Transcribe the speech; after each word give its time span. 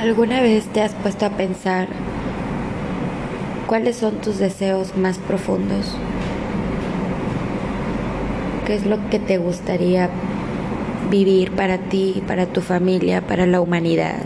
¿Alguna 0.00 0.42
vez 0.42 0.66
te 0.66 0.82
has 0.82 0.92
puesto 0.92 1.24
a 1.24 1.30
pensar 1.30 1.88
cuáles 3.66 3.96
son 3.96 4.16
tus 4.16 4.38
deseos 4.38 4.94
más 4.94 5.16
profundos? 5.16 5.96
¿Qué 8.66 8.74
es 8.74 8.84
lo 8.84 9.08
que 9.08 9.18
te 9.18 9.38
gustaría 9.38 10.10
vivir 11.10 11.52
para 11.52 11.78
ti, 11.78 12.22
para 12.26 12.44
tu 12.44 12.60
familia, 12.60 13.26
para 13.26 13.46
la 13.46 13.62
humanidad? 13.62 14.18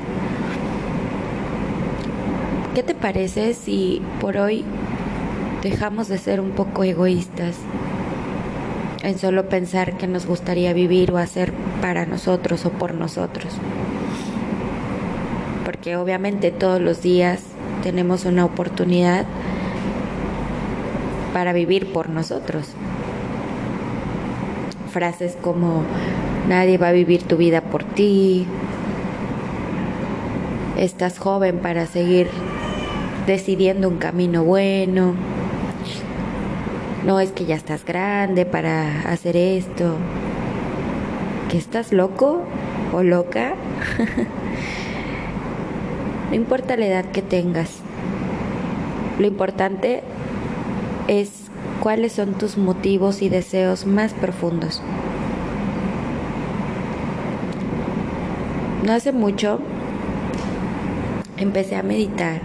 ¿Qué 2.74 2.82
te 2.82 2.96
parece 2.96 3.54
si 3.54 4.02
por 4.20 4.38
hoy 4.38 4.64
dejamos 5.62 6.08
de 6.08 6.18
ser 6.18 6.40
un 6.40 6.50
poco 6.50 6.82
egoístas 6.82 7.54
en 9.04 9.16
solo 9.20 9.48
pensar 9.48 9.96
que 9.96 10.08
nos 10.08 10.26
gustaría 10.26 10.72
vivir 10.72 11.12
o 11.12 11.18
hacer 11.18 11.52
para 11.80 12.06
nosotros 12.06 12.66
o 12.66 12.70
por 12.70 12.92
nosotros? 12.94 13.54
Porque 15.64 15.96
obviamente 15.96 16.50
todos 16.50 16.80
los 16.80 17.02
días 17.02 17.42
tenemos 17.82 18.24
una 18.24 18.44
oportunidad 18.44 19.26
para 21.32 21.52
vivir 21.52 21.92
por 21.92 22.08
nosotros. 22.08 22.68
Frases 24.92 25.36
como 25.40 25.84
nadie 26.48 26.78
va 26.78 26.88
a 26.88 26.92
vivir 26.92 27.22
tu 27.22 27.36
vida 27.36 27.60
por 27.60 27.84
ti, 27.84 28.46
estás 30.76 31.18
joven 31.18 31.58
para 31.58 31.86
seguir 31.86 32.28
decidiendo 33.26 33.88
un 33.88 33.98
camino 33.98 34.44
bueno, 34.44 35.14
no 37.04 37.20
es 37.20 37.32
que 37.32 37.46
ya 37.46 37.54
estás 37.54 37.84
grande 37.84 38.44
para 38.44 39.02
hacer 39.10 39.36
esto, 39.36 39.94
que 41.50 41.58
estás 41.58 41.92
loco 41.92 42.42
o 42.92 43.02
loca. 43.02 43.54
No 46.30 46.36
importa 46.36 46.76
la 46.76 46.86
edad 46.86 47.04
que 47.06 47.22
tengas. 47.22 47.70
Lo 49.18 49.26
importante 49.26 50.02
es 51.08 51.50
cuáles 51.80 52.12
son 52.12 52.34
tus 52.34 52.56
motivos 52.56 53.20
y 53.20 53.28
deseos 53.28 53.84
más 53.84 54.14
profundos. 54.14 54.80
No 58.86 58.92
hace 58.92 59.10
mucho 59.12 59.58
empecé 61.36 61.74
a 61.74 61.82
meditar 61.82 62.40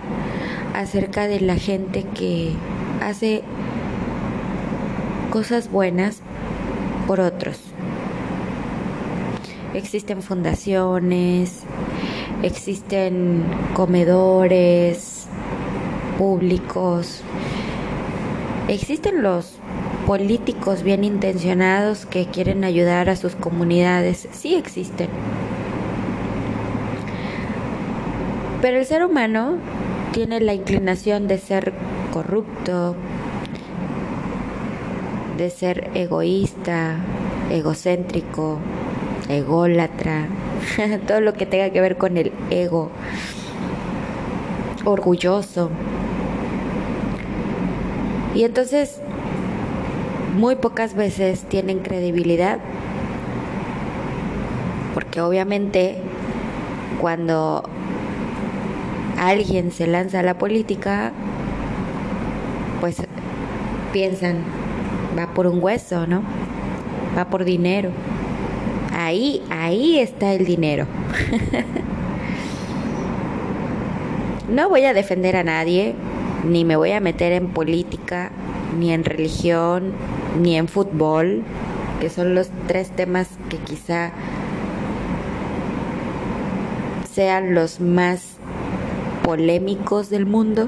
acerca 0.73 1.27
de 1.27 1.39
la 1.39 1.55
gente 1.55 2.03
que 2.03 2.53
hace 3.01 3.43
cosas 5.31 5.71
buenas 5.71 6.21
por 7.05 7.19
otros. 7.19 7.59
Existen 9.73 10.21
fundaciones, 10.21 11.63
existen 12.43 13.43
comedores 13.73 15.27
públicos, 16.17 17.21
existen 18.67 19.21
los 19.21 19.53
políticos 20.05 20.83
bien 20.83 21.03
intencionados 21.03 22.05
que 22.05 22.27
quieren 22.27 22.63
ayudar 22.63 23.09
a 23.09 23.15
sus 23.15 23.35
comunidades, 23.35 24.27
sí 24.31 24.55
existen. 24.55 25.09
Pero 28.61 28.79
el 28.79 28.85
ser 28.85 29.03
humano 29.03 29.57
tiene 30.11 30.39
la 30.39 30.53
inclinación 30.53 31.27
de 31.27 31.37
ser 31.37 31.73
corrupto, 32.11 32.95
de 35.37 35.49
ser 35.49 35.91
egoísta, 35.93 36.97
egocéntrico, 37.51 38.59
ególatra, 39.27 40.27
todo 41.07 41.21
lo 41.21 41.33
que 41.33 41.45
tenga 41.45 41.69
que 41.69 41.81
ver 41.81 41.97
con 41.97 42.17
el 42.17 42.31
ego, 42.49 42.91
orgulloso. 44.83 45.69
Y 48.33 48.43
entonces 48.43 48.99
muy 50.35 50.55
pocas 50.55 50.95
veces 50.95 51.43
tienen 51.43 51.79
credibilidad, 51.79 52.59
porque 54.93 55.21
obviamente 55.21 55.97
cuando 56.99 57.63
alguien 59.17 59.71
se 59.71 59.87
lanza 59.87 60.19
a 60.19 60.23
la 60.23 60.37
política, 60.37 61.13
pues 62.81 62.97
piensan, 63.93 64.43
va 65.17 65.27
por 65.27 65.47
un 65.47 65.63
hueso, 65.63 66.05
¿no? 66.05 66.21
Va 67.17 67.25
por 67.29 67.45
dinero. 67.45 67.91
Ahí, 69.05 69.43
ahí 69.51 69.99
está 69.99 70.33
el 70.33 70.47
dinero. 70.47 70.87
no 74.49 74.67
voy 74.67 74.85
a 74.85 74.95
defender 74.95 75.35
a 75.35 75.43
nadie, 75.43 75.93
ni 76.43 76.65
me 76.65 76.75
voy 76.75 76.91
a 76.91 76.99
meter 76.99 77.31
en 77.31 77.49
política, 77.49 78.31
ni 78.79 78.91
en 78.91 79.03
religión, 79.03 79.91
ni 80.41 80.57
en 80.57 80.67
fútbol, 80.67 81.43
que 82.01 82.09
son 82.09 82.33
los 82.33 82.49
tres 82.65 82.89
temas 82.89 83.29
que 83.47 83.57
quizá 83.57 84.09
sean 87.13 87.53
los 87.53 87.79
más 87.79 88.37
polémicos 89.23 90.09
del 90.09 90.25
mundo. 90.25 90.67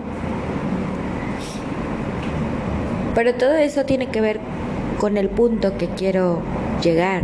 Pero 3.15 3.33
todo 3.33 3.55
eso 3.55 3.83
tiene 3.85 4.09
que 4.09 4.21
ver 4.21 4.39
con 4.99 5.17
el 5.17 5.27
punto 5.27 5.75
que 5.79 5.87
quiero 5.87 6.43
llegar. 6.83 7.23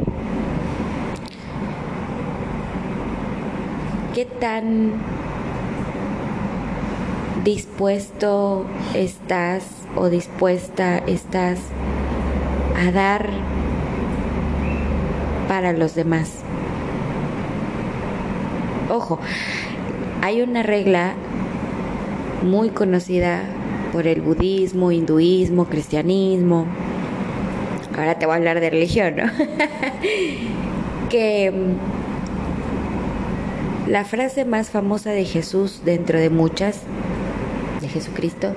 ¿Qué 4.14 4.26
tan 4.44 4.92
dispuesto 7.46 8.66
estás 8.94 9.64
o 9.96 10.10
dispuesta 10.10 10.98
estás 10.98 11.60
a 12.76 12.92
dar 12.92 13.30
para 15.48 15.72
los 15.72 15.96
demás? 15.96 16.44
Ojo, 18.90 19.18
hay 20.22 20.42
una 20.42 20.62
regla 20.62 21.14
muy 22.42 22.68
conocida 22.72 23.44
por 23.94 24.08
el 24.08 24.20
budismo, 24.20 24.92
hinduismo, 24.92 25.68
cristianismo. 25.68 26.66
Ahora 27.98 28.20
te 28.20 28.26
voy 28.26 28.34
a 28.34 28.38
hablar 28.40 28.60
de 28.60 28.70
religión, 28.70 29.16
¿no? 29.16 29.24
que 31.10 31.78
la 33.88 34.06
frase 34.06 34.46
más 34.46 34.70
famosa 34.70 35.12
de 35.12 35.26
Jesús, 35.26 35.82
dentro 35.84 36.20
de 36.20 36.30
muchas, 36.30 36.82
de 37.82 37.88
Jesucristo, 37.90 38.54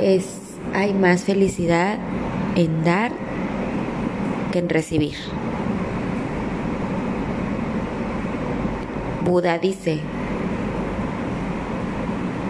es, 0.00 0.38
hay 0.72 0.94
más 0.94 1.24
felicidad 1.24 1.98
en 2.56 2.84
dar 2.84 3.12
que 4.52 4.60
en 4.60 4.68
recibir. 4.68 5.16
Buda 9.24 9.58
dice, 9.58 10.00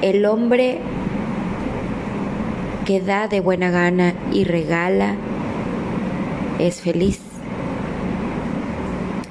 el 0.02 0.26
hombre 0.26 0.80
que 2.84 3.00
da 3.00 3.28
de 3.28 3.40
buena 3.40 3.70
gana 3.70 4.14
y 4.32 4.44
regala 4.44 5.14
es 6.58 6.80
feliz. 6.80 7.20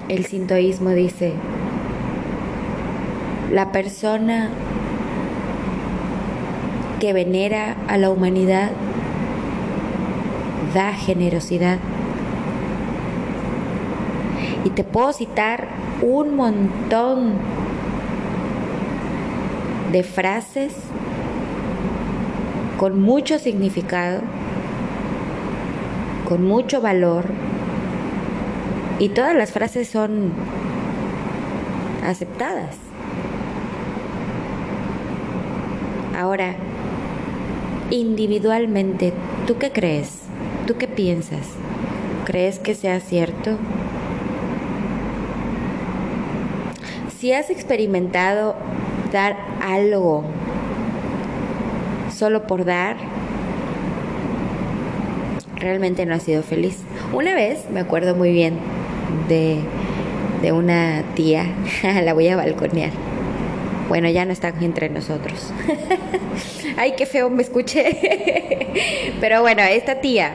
El 0.09 0.25
sintoísmo 0.25 0.90
dice, 0.91 1.34
la 3.53 3.72
persona 3.72 4.50
que 7.00 7.14
venera 7.14 7.75
a 7.88 7.97
la 7.97 8.09
humanidad 8.09 8.72
da 10.74 10.94
generosidad. 10.94 11.78
Y 14.66 14.72
te 14.72 14.84
puedo 14.84 15.14
citar 15.14 15.68
un 16.02 16.36
montón 16.36 17.34
de 19.91 20.02
frases 20.02 20.73
con 22.79 22.99
mucho 22.99 23.38
significado, 23.38 24.22
con 26.28 26.44
mucho 26.44 26.82
valor, 26.82 27.26
y 28.97 29.09
todas 29.09 29.35
las 29.35 29.52
frases 29.52 29.90
son 29.90 30.32
aceptadas. 32.03 32.92
Ahora, 36.23 36.55
individualmente, 37.91 39.11
¿tú 39.46 39.58
qué 39.58 39.73
crees? 39.73 40.20
¿Tú 40.66 40.78
qué 40.78 40.87
piensas? 40.87 41.49
¿Crees 42.23 42.59
que 42.59 42.75
sea 42.75 43.02
cierto? 43.02 43.58
Si 47.17 47.34
has 47.34 47.49
experimentado 47.49 48.55
dar 49.11 49.35
algo 49.61 50.23
solo 52.09 52.47
por 52.47 52.64
dar, 52.64 52.96
realmente 55.58 56.05
no 56.05 56.16
has 56.16 56.23
sido 56.23 56.41
feliz. 56.41 56.78
Una 57.11 57.35
vez, 57.35 57.70
me 57.70 57.81
acuerdo 57.81 58.16
muy 58.16 58.31
bien 58.31 58.59
de, 59.28 59.59
de 60.41 60.53
una 60.53 61.03
tía, 61.16 61.47
la 61.84 62.14
voy 62.14 62.29
a 62.29 62.37
balconear 62.37 63.12
Bueno, 63.90 64.09
ya 64.09 64.26
no 64.26 64.32
están 64.32 64.62
entre 64.64 64.90
nosotros. 64.90 65.52
Ay, 66.78 66.94
qué 66.97 67.06
feo 67.06 67.30
me 67.30 67.44
escuché. 67.44 68.74
Pero 69.22 69.41
bueno, 69.41 69.62
esta 69.62 70.02
tía, 70.02 70.34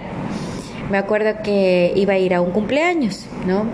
me 0.90 0.98
acuerdo 0.98 1.42
que 1.42 1.92
iba 1.96 2.14
a 2.14 2.18
ir 2.18 2.34
a 2.34 2.40
un 2.40 2.52
cumpleaños, 2.52 3.26
¿no? 3.46 3.64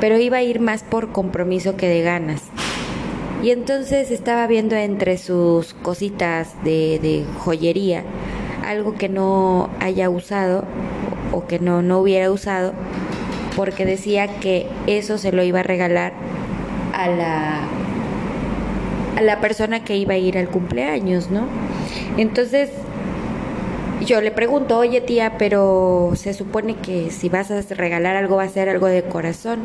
Pero 0.00 0.18
iba 0.18 0.38
a 0.38 0.42
ir 0.42 0.60
más 0.60 0.82
por 0.82 1.12
compromiso 1.12 1.76
que 1.76 1.88
de 1.88 2.02
ganas. 2.02 2.42
Y 3.42 3.50
entonces 3.50 4.10
estaba 4.10 4.46
viendo 4.46 4.74
entre 4.76 5.18
sus 5.18 5.74
cositas 5.74 6.62
de, 6.64 6.98
de 7.00 7.24
joyería 7.38 8.04
algo 8.64 8.94
que 8.94 9.08
no 9.08 9.68
haya 9.80 10.08
usado 10.08 10.64
o 11.32 11.46
que 11.46 11.58
no, 11.58 11.82
no 11.82 11.98
hubiera 11.98 12.30
usado 12.30 12.72
porque 13.56 13.84
decía 13.84 14.40
que 14.40 14.66
eso 14.86 15.18
se 15.18 15.32
lo 15.32 15.42
iba 15.42 15.60
a 15.60 15.62
regalar 15.62 16.12
a 16.92 17.08
la 17.08 17.60
a 19.16 19.22
la 19.22 19.40
persona 19.40 19.84
que 19.84 19.96
iba 19.96 20.14
a 20.14 20.18
ir 20.18 20.38
al 20.38 20.48
cumpleaños, 20.48 21.30
¿no? 21.30 21.46
Entonces 22.16 22.70
yo 24.04 24.20
le 24.20 24.30
pregunto, 24.30 24.78
oye 24.78 25.00
tía, 25.00 25.38
pero 25.38 26.12
se 26.14 26.34
supone 26.34 26.76
que 26.76 27.10
si 27.10 27.28
vas 27.28 27.50
a 27.50 27.62
regalar 27.74 28.16
algo 28.16 28.36
va 28.36 28.42
a 28.44 28.48
ser 28.48 28.68
algo 28.68 28.86
de 28.86 29.02
corazón. 29.02 29.60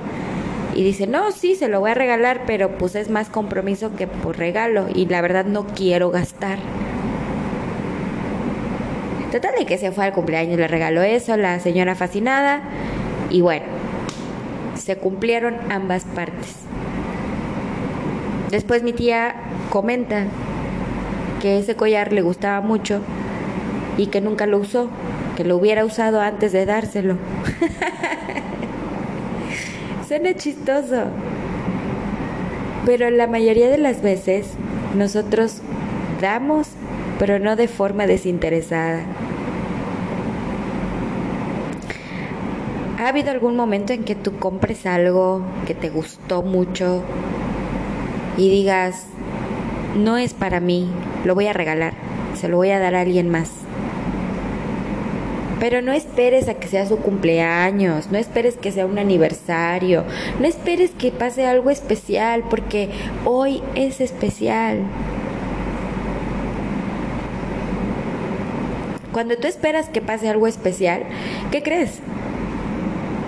Y 0.75 0.83
dice, 0.83 1.07
no, 1.07 1.31
sí, 1.31 1.55
se 1.55 1.67
lo 1.67 1.79
voy 1.79 1.91
a 1.91 1.93
regalar, 1.93 2.43
pero 2.45 2.77
pues 2.77 2.95
es 2.95 3.09
más 3.09 3.27
compromiso 3.27 3.95
que 3.95 4.07
por 4.07 4.37
regalo. 4.37 4.85
Y 4.93 5.07
la 5.07 5.21
verdad 5.21 5.45
no 5.45 5.65
quiero 5.67 6.09
gastar. 6.11 6.59
Total 9.31 9.51
de 9.57 9.65
que 9.65 9.77
se 9.77 9.91
fue 9.91 10.05
al 10.05 10.13
cumpleaños, 10.13 10.57
le 10.57 10.67
regaló 10.67 11.01
eso, 11.01 11.35
la 11.37 11.59
señora 11.59 11.95
fascinada. 11.95 12.61
Y 13.29 13.41
bueno, 13.41 13.65
se 14.75 14.95
cumplieron 14.97 15.57
ambas 15.69 16.05
partes. 16.05 16.55
Después 18.51 18.81
mi 18.81 18.93
tía 18.93 19.35
comenta 19.69 20.25
que 21.39 21.59
ese 21.59 21.75
collar 21.75 22.11
le 22.11 22.21
gustaba 22.21 22.61
mucho 22.61 23.01
y 23.97 24.07
que 24.07 24.21
nunca 24.21 24.47
lo 24.47 24.57
usó, 24.57 24.89
que 25.37 25.43
lo 25.43 25.55
hubiera 25.55 25.85
usado 25.85 26.19
antes 26.19 26.51
de 26.51 26.65
dárselo. 26.65 27.17
Suena 30.07 30.33
chistoso. 30.33 31.03
Pero 32.85 33.11
la 33.11 33.27
mayoría 33.27 33.69
de 33.69 33.77
las 33.77 34.01
veces 34.01 34.47
nosotros 34.97 35.61
damos, 36.19 36.69
pero 37.19 37.37
no 37.37 37.55
de 37.55 37.67
forma 37.67 38.07
desinteresada. 38.07 39.03
¿Ha 42.97 43.09
habido 43.09 43.29
algún 43.29 43.55
momento 43.55 43.93
en 43.93 44.03
que 44.03 44.15
tú 44.15 44.39
compres 44.39 44.85
algo 44.87 45.43
que 45.67 45.75
te 45.75 45.89
gustó 45.89 46.41
mucho 46.41 47.03
y 48.39 48.49
digas, 48.49 49.03
no 49.95 50.17
es 50.17 50.33
para 50.33 50.59
mí, 50.59 50.89
lo 51.25 51.35
voy 51.35 51.45
a 51.47 51.53
regalar, 51.53 51.93
se 52.39 52.47
lo 52.47 52.57
voy 52.57 52.71
a 52.71 52.79
dar 52.79 52.95
a 52.95 53.01
alguien 53.01 53.29
más? 53.29 53.51
Pero 55.59 55.81
no 55.81 55.91
esperes 55.91 56.47
a 56.47 56.53
que 56.53 56.69
sea 56.69 56.87
su 56.87 56.97
cumpleaños, 56.97 58.09
no 58.11 58.17
esperes 58.17 58.55
que 58.55 58.71
sea 58.71 58.85
un 58.85 58.97
aniversario, 58.97 60.05
no 60.39 60.47
esperes 60.47 60.91
que 60.91 61.11
pase 61.11 61.45
algo 61.45 61.69
especial, 61.69 62.45
porque 62.49 62.89
hoy 63.25 63.61
es 63.75 63.99
especial. 63.99 64.79
Cuando 69.11 69.35
tú 69.37 69.47
esperas 69.47 69.89
que 69.89 70.01
pase 70.01 70.29
algo 70.29 70.47
especial, 70.47 71.03
¿qué 71.51 71.61
crees? 71.61 71.99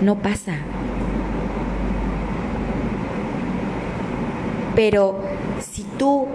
no 0.01 0.15
pasa. 0.15 0.55
Pero 4.75 5.19
si 5.59 5.83
tú 5.97 6.27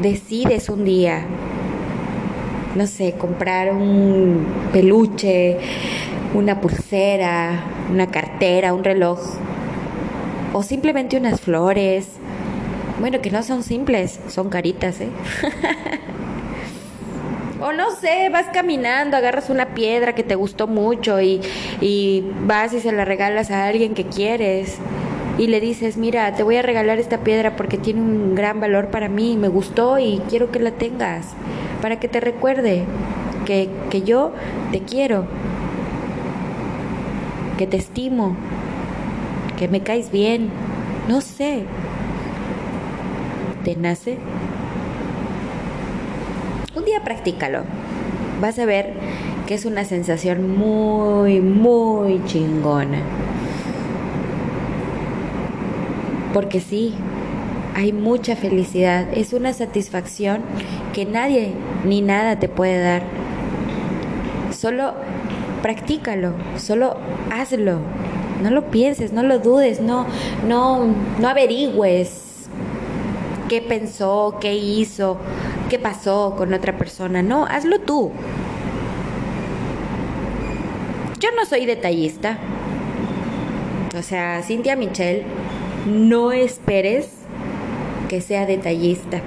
decides 0.00 0.68
un 0.68 0.84
día, 0.84 1.24
no 2.74 2.86
sé, 2.86 3.14
comprar 3.14 3.72
un 3.72 4.46
peluche, 4.72 5.58
una 6.34 6.60
pulsera, 6.60 7.64
una 7.90 8.08
cartera, 8.08 8.74
un 8.74 8.84
reloj, 8.84 9.20
o 10.52 10.62
simplemente 10.62 11.16
unas 11.16 11.40
flores, 11.40 12.08
bueno, 13.00 13.20
que 13.20 13.30
no 13.30 13.42
son 13.42 13.62
simples, 13.62 14.20
son 14.28 14.48
caritas, 14.48 15.00
¿eh? 15.00 15.08
O 17.60 17.72
no 17.72 17.92
sé, 17.94 18.28
vas 18.28 18.46
caminando, 18.52 19.16
agarras 19.16 19.48
una 19.48 19.66
piedra 19.66 20.16
que 20.16 20.24
te 20.24 20.34
gustó 20.34 20.66
mucho 20.66 21.20
y, 21.20 21.40
y 21.80 22.24
vas 22.44 22.72
y 22.72 22.80
se 22.80 22.90
la 22.90 23.04
regalas 23.04 23.52
a 23.52 23.68
alguien 23.68 23.94
que 23.94 24.04
quieres 24.04 24.78
y 25.38 25.46
le 25.46 25.60
dices, 25.60 25.96
mira, 25.96 26.34
te 26.34 26.42
voy 26.42 26.56
a 26.56 26.62
regalar 26.62 26.98
esta 26.98 27.18
piedra 27.18 27.56
porque 27.56 27.78
tiene 27.78 28.00
un 28.00 28.34
gran 28.34 28.60
valor 28.60 28.88
para 28.88 29.08
mí, 29.08 29.36
me 29.36 29.48
gustó 29.48 29.98
y 29.98 30.20
quiero 30.28 30.50
que 30.50 30.60
la 30.60 30.72
tengas, 30.72 31.28
para 31.80 31.98
que 31.98 32.08
te 32.08 32.20
recuerde 32.20 32.84
que, 33.46 33.68
que 33.90 34.02
yo 34.02 34.32
te 34.70 34.80
quiero, 34.80 35.24
que 37.56 37.66
te 37.66 37.76
estimo, 37.76 38.36
que 39.58 39.68
me 39.68 39.80
caes 39.80 40.10
bien, 40.10 40.50
no 41.08 41.20
sé. 41.20 41.64
¿Te 43.64 43.76
nace? 43.76 44.18
Un 46.74 46.84
día 46.84 47.04
practícalo. 47.04 47.60
Vas 48.40 48.58
a 48.58 48.64
ver 48.64 48.92
que 49.46 49.54
es 49.54 49.64
una 49.64 49.84
sensación 49.84 50.56
muy, 50.56 51.40
muy 51.40 52.24
chingona. 52.24 52.98
Porque 56.32 56.60
sí, 56.60 56.94
hay 57.74 57.92
mucha 57.92 58.36
felicidad. 58.36 59.06
Es 59.14 59.32
una 59.32 59.52
satisfacción 59.52 60.42
que 60.92 61.04
nadie 61.04 61.52
ni 61.84 62.00
nada 62.00 62.38
te 62.38 62.48
puede 62.48 62.80
dar. 62.80 63.02
Solo 64.50 64.94
practícalo, 65.62 66.32
solo 66.56 66.96
hazlo. 67.30 67.80
No 68.42 68.50
lo 68.50 68.70
pienses, 68.70 69.12
no 69.12 69.22
lo 69.22 69.38
dudes, 69.38 69.80
no, 69.80 70.06
no, 70.48 70.86
no 71.20 71.28
averigües 71.28 72.48
qué 73.48 73.60
pensó, 73.60 74.38
qué 74.40 74.54
hizo 74.54 75.18
qué 75.72 75.78
pasó 75.78 76.34
con 76.36 76.52
otra 76.52 76.76
persona. 76.76 77.22
No, 77.22 77.46
hazlo 77.46 77.80
tú. 77.80 78.12
Yo 81.18 81.30
no 81.34 81.46
soy 81.46 81.64
detallista. 81.64 82.36
O 83.98 84.02
sea, 84.02 84.42
Cintia 84.42 84.76
Michelle, 84.76 85.24
no 85.86 86.32
esperes 86.32 87.08
que 88.08 88.20
sea 88.20 88.46
detallista. 88.46 89.20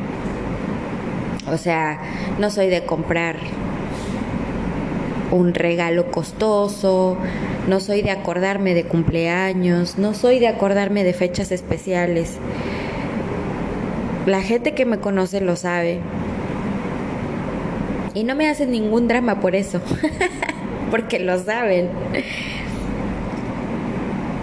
O 1.51 1.57
sea, 1.57 1.99
no 2.39 2.49
soy 2.49 2.67
de 2.67 2.85
comprar 2.85 3.37
un 5.31 5.53
regalo 5.53 6.11
costoso, 6.11 7.17
no 7.67 7.79
soy 7.79 8.01
de 8.01 8.11
acordarme 8.11 8.73
de 8.73 8.85
cumpleaños, 8.85 9.97
no 9.97 10.13
soy 10.13 10.39
de 10.39 10.47
acordarme 10.47 11.03
de 11.03 11.13
fechas 11.13 11.51
especiales. 11.51 12.37
La 14.25 14.41
gente 14.41 14.73
que 14.73 14.85
me 14.85 14.99
conoce 14.99 15.41
lo 15.41 15.55
sabe. 15.55 15.99
Y 18.13 18.23
no 18.23 18.33
me 18.35 18.49
hacen 18.49 18.71
ningún 18.71 19.07
drama 19.07 19.41
por 19.41 19.55
eso, 19.55 19.81
porque 20.91 21.19
lo 21.19 21.37
saben. 21.43 21.89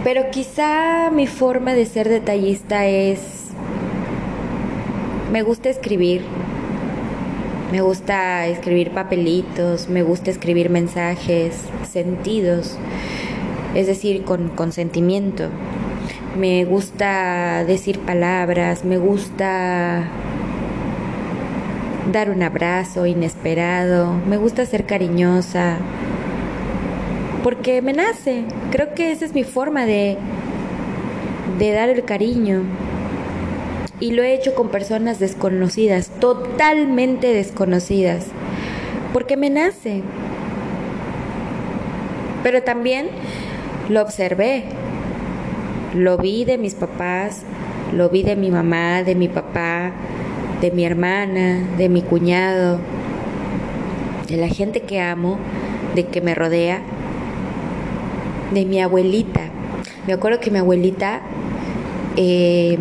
Pero 0.05 0.31
quizá 0.31 1.11
mi 1.13 1.29
forma 1.29 1.75
de 1.75 1.87
ser 1.87 2.09
detallista 2.09 2.87
es, 2.87 3.51
me 5.31 5.43
gusta 5.43 5.69
escribir, 5.69 6.23
me 7.71 7.83
gusta 7.83 8.47
escribir 8.49 8.91
papelitos, 8.91 9.89
me 9.89 10.03
gusta 10.03 10.33
escribir 10.33 10.71
mensajes, 10.71 11.67
sentidos, 11.89 12.77
es 13.77 13.87
decir, 13.87 14.25
con, 14.25 14.49
con 14.49 14.73
sentimiento. 14.73 15.49
Me 16.37 16.65
gusta 16.65 17.65
decir 17.65 18.01
palabras, 18.01 18.85
me 18.85 18.99
gusta 18.99 20.03
dar 22.13 22.29
un 22.31 22.43
abrazo 22.43 23.07
inesperado, 23.07 24.15
me 24.29 24.37
gusta 24.37 24.67
ser 24.67 24.85
cariñosa, 24.85 25.77
porque 27.43 27.83
me 27.83 27.93
nace, 27.93 28.45
creo 28.71 28.95
que 28.95 29.11
esa 29.11 29.25
es 29.25 29.35
mi 29.35 29.45
forma 29.45 29.85
de, 29.85 30.17
de 31.59 31.73
dar 31.73 31.89
el 31.89 32.05
cariño. 32.05 32.63
Y 34.01 34.13
lo 34.13 34.23
he 34.23 34.35
hecho 34.35 34.55
con 34.55 34.69
personas 34.69 35.19
desconocidas, 35.19 36.11
totalmente 36.21 37.29
desconocidas, 37.33 38.27
porque 39.13 39.37
me 39.37 39.51
nace. 39.51 40.03
Pero 42.43 42.63
también 42.63 43.09
lo 43.89 44.03
observé, 44.03 44.65
lo 45.95 46.19
vi 46.19 46.45
de 46.45 46.59
mis 46.59 46.75
papás, 46.75 47.43
lo 47.93 48.09
vi 48.09 48.23
de 48.23 48.37
mi 48.37 48.51
mamá, 48.51 49.03
de 49.03 49.15
mi 49.15 49.29
papá, 49.29 49.93
de 50.61 50.71
mi 50.71 50.85
hermana, 50.85 51.61
de 51.77 51.89
mi 51.89 52.03
cuñado, 52.03 52.79
de 54.29 54.37
la 54.37 54.49
gente 54.49 54.81
que 54.81 55.01
amo, 55.01 55.39
de 55.95 56.07
que 56.07 56.21
me 56.21 56.35
rodea, 56.35 56.83
de 58.55 58.65
mi 58.65 58.81
abuelita. 58.81 59.43
Me 60.07 60.13
acuerdo 60.13 60.41
que 60.41 60.51
mi 60.51 60.59
abuelita 60.59 61.21
eh, 62.17 62.79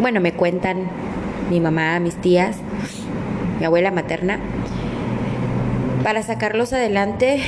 bueno, 0.00 0.20
me 0.20 0.32
cuentan 0.32 0.88
mi 1.50 1.60
mamá, 1.60 1.98
mis 2.00 2.14
tías, 2.16 2.56
mi 3.58 3.66
abuela 3.66 3.90
materna, 3.90 4.38
para 6.02 6.22
sacarlos 6.22 6.72
adelante 6.72 7.42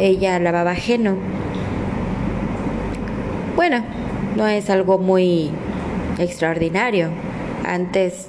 ella 0.00 0.38
lavaba 0.38 0.72
ajeno. 0.72 1.16
Bueno, 3.54 3.84
no 4.36 4.46
es 4.46 4.68
algo 4.68 4.98
muy 4.98 5.50
extraordinario. 6.18 7.08
Antes 7.64 8.28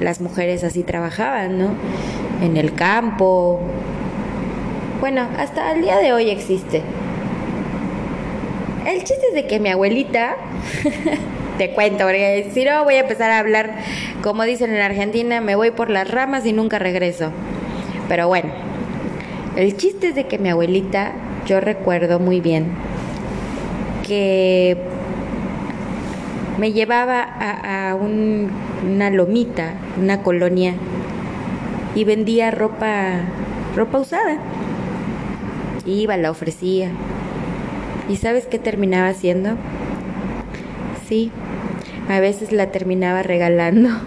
las 0.00 0.20
mujeres 0.20 0.64
así 0.64 0.82
trabajaban, 0.82 1.58
¿no? 1.58 1.70
En 2.42 2.56
el 2.56 2.74
campo. 2.74 3.60
Bueno, 5.00 5.28
hasta 5.38 5.72
el 5.72 5.82
día 5.82 5.98
de 5.98 6.12
hoy 6.12 6.30
existe. 6.30 6.82
El 8.86 8.98
chiste 8.98 9.28
es 9.28 9.34
de 9.34 9.46
que 9.46 9.58
mi 9.60 9.70
abuelita, 9.70 10.36
te 11.58 11.70
cuento, 11.70 12.04
porque 12.04 12.50
si 12.52 12.64
no 12.64 12.84
voy 12.84 12.94
a 12.94 13.00
empezar 13.00 13.30
a 13.30 13.38
hablar, 13.38 13.76
como 14.22 14.44
dicen 14.44 14.74
en 14.74 14.80
Argentina, 14.80 15.40
me 15.40 15.56
voy 15.56 15.72
por 15.72 15.90
las 15.90 16.10
ramas 16.10 16.46
y 16.46 16.52
nunca 16.52 16.78
regreso. 16.78 17.30
Pero 18.08 18.28
bueno, 18.28 18.50
el 19.56 19.76
chiste 19.76 20.08
es 20.08 20.14
de 20.14 20.26
que 20.26 20.38
mi 20.38 20.50
abuelita, 20.50 21.12
yo 21.46 21.60
recuerdo 21.60 22.18
muy 22.18 22.40
bien, 22.40 22.72
que 24.06 24.76
me 26.58 26.72
llevaba 26.72 27.22
a, 27.22 27.94
una 27.96 29.10
lomita, 29.10 29.74
una 30.00 30.22
colonia, 30.22 30.74
y 31.94 32.04
vendía 32.04 32.50
ropa, 32.50 33.20
ropa 33.76 33.98
usada. 33.98 34.38
Iba, 35.86 36.16
la 36.16 36.30
ofrecía. 36.30 36.90
¿Y 38.08 38.16
sabes 38.16 38.46
qué 38.46 38.58
terminaba 38.58 39.08
haciendo? 39.08 39.56
Sí, 41.08 41.30
a 42.08 42.20
veces 42.20 42.52
la 42.52 42.70
terminaba 42.70 43.22
regalando. 43.22 43.90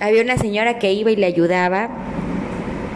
Había 0.00 0.22
una 0.22 0.36
señora 0.36 0.78
que 0.78 0.92
iba 0.92 1.10
y 1.10 1.16
le 1.16 1.26
ayudaba 1.26 1.90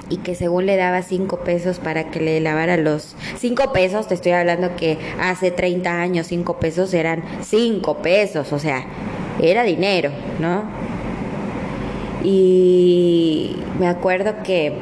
y 0.08 0.18
que 0.18 0.34
según 0.34 0.66
le 0.66 0.76
daba 0.76 1.02
cinco 1.02 1.40
pesos 1.40 1.78
para 1.78 2.10
que 2.10 2.20
le 2.20 2.40
lavara 2.40 2.76
los 2.76 3.16
cinco 3.38 3.72
pesos, 3.72 4.06
te 4.08 4.14
estoy 4.14 4.32
hablando 4.32 4.76
que 4.76 4.98
hace 5.20 5.50
30 5.50 6.00
años 6.00 6.28
cinco 6.28 6.58
pesos 6.58 6.94
eran 6.94 7.24
cinco 7.42 7.98
pesos, 7.98 8.52
o 8.52 8.58
sea, 8.58 8.84
era 9.40 9.64
dinero, 9.64 10.10
¿no? 10.38 10.64
Y 12.22 13.56
me 13.78 13.88
acuerdo 13.88 14.42
que 14.42 14.74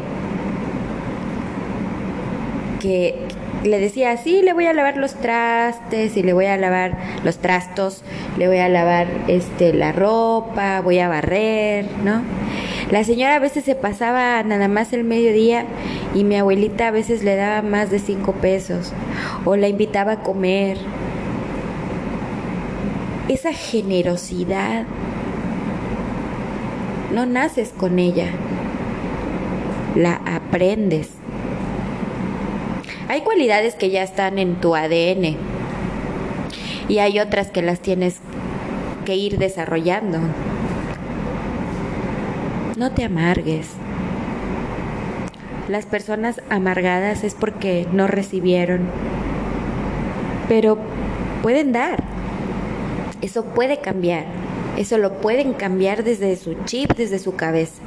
que 2.84 3.14
le 3.62 3.80
decía, 3.80 4.14
sí, 4.18 4.42
le 4.42 4.52
voy 4.52 4.66
a 4.66 4.74
lavar 4.74 4.98
los 4.98 5.14
trastes 5.14 6.18
y 6.18 6.22
le 6.22 6.34
voy 6.34 6.44
a 6.44 6.58
lavar 6.58 6.98
los 7.24 7.38
trastos, 7.38 8.02
le 8.36 8.46
voy 8.46 8.58
a 8.58 8.68
lavar 8.68 9.06
este 9.26 9.72
la 9.72 9.90
ropa, 9.90 10.82
voy 10.82 10.98
a 10.98 11.08
barrer, 11.08 11.86
¿no? 12.04 12.20
La 12.90 13.02
señora 13.02 13.36
a 13.36 13.38
veces 13.38 13.64
se 13.64 13.74
pasaba 13.74 14.42
nada 14.42 14.68
más 14.68 14.92
el 14.92 15.02
mediodía 15.02 15.64
y 16.14 16.24
mi 16.24 16.36
abuelita 16.36 16.88
a 16.88 16.90
veces 16.90 17.24
le 17.24 17.36
daba 17.36 17.62
más 17.62 17.90
de 17.90 18.00
cinco 18.00 18.32
pesos 18.32 18.92
o 19.46 19.56
la 19.56 19.68
invitaba 19.68 20.12
a 20.12 20.22
comer. 20.22 20.76
Esa 23.28 23.54
generosidad 23.54 24.84
no 27.14 27.24
naces 27.24 27.70
con 27.70 27.98
ella, 27.98 28.26
la 29.96 30.20
aprendes. 30.26 31.23
Hay 33.08 33.20
cualidades 33.20 33.74
que 33.74 33.90
ya 33.90 34.02
están 34.02 34.38
en 34.38 34.56
tu 34.60 34.74
ADN 34.74 35.36
y 36.88 36.98
hay 36.98 37.20
otras 37.20 37.50
que 37.50 37.60
las 37.60 37.80
tienes 37.80 38.16
que 39.04 39.14
ir 39.14 39.38
desarrollando. 39.38 40.18
No 42.78 42.92
te 42.92 43.04
amargues. 43.04 43.68
Las 45.68 45.84
personas 45.84 46.40
amargadas 46.48 47.24
es 47.24 47.34
porque 47.34 47.86
no 47.92 48.06
recibieron, 48.06 48.88
pero 50.48 50.78
pueden 51.42 51.72
dar. 51.72 52.02
Eso 53.20 53.44
puede 53.44 53.78
cambiar. 53.78 54.24
Eso 54.76 54.98
lo 54.98 55.20
pueden 55.20 55.52
cambiar 55.52 56.04
desde 56.04 56.36
su 56.36 56.54
chip, 56.64 56.92
desde 56.96 57.18
su 57.18 57.36
cabeza. 57.36 57.82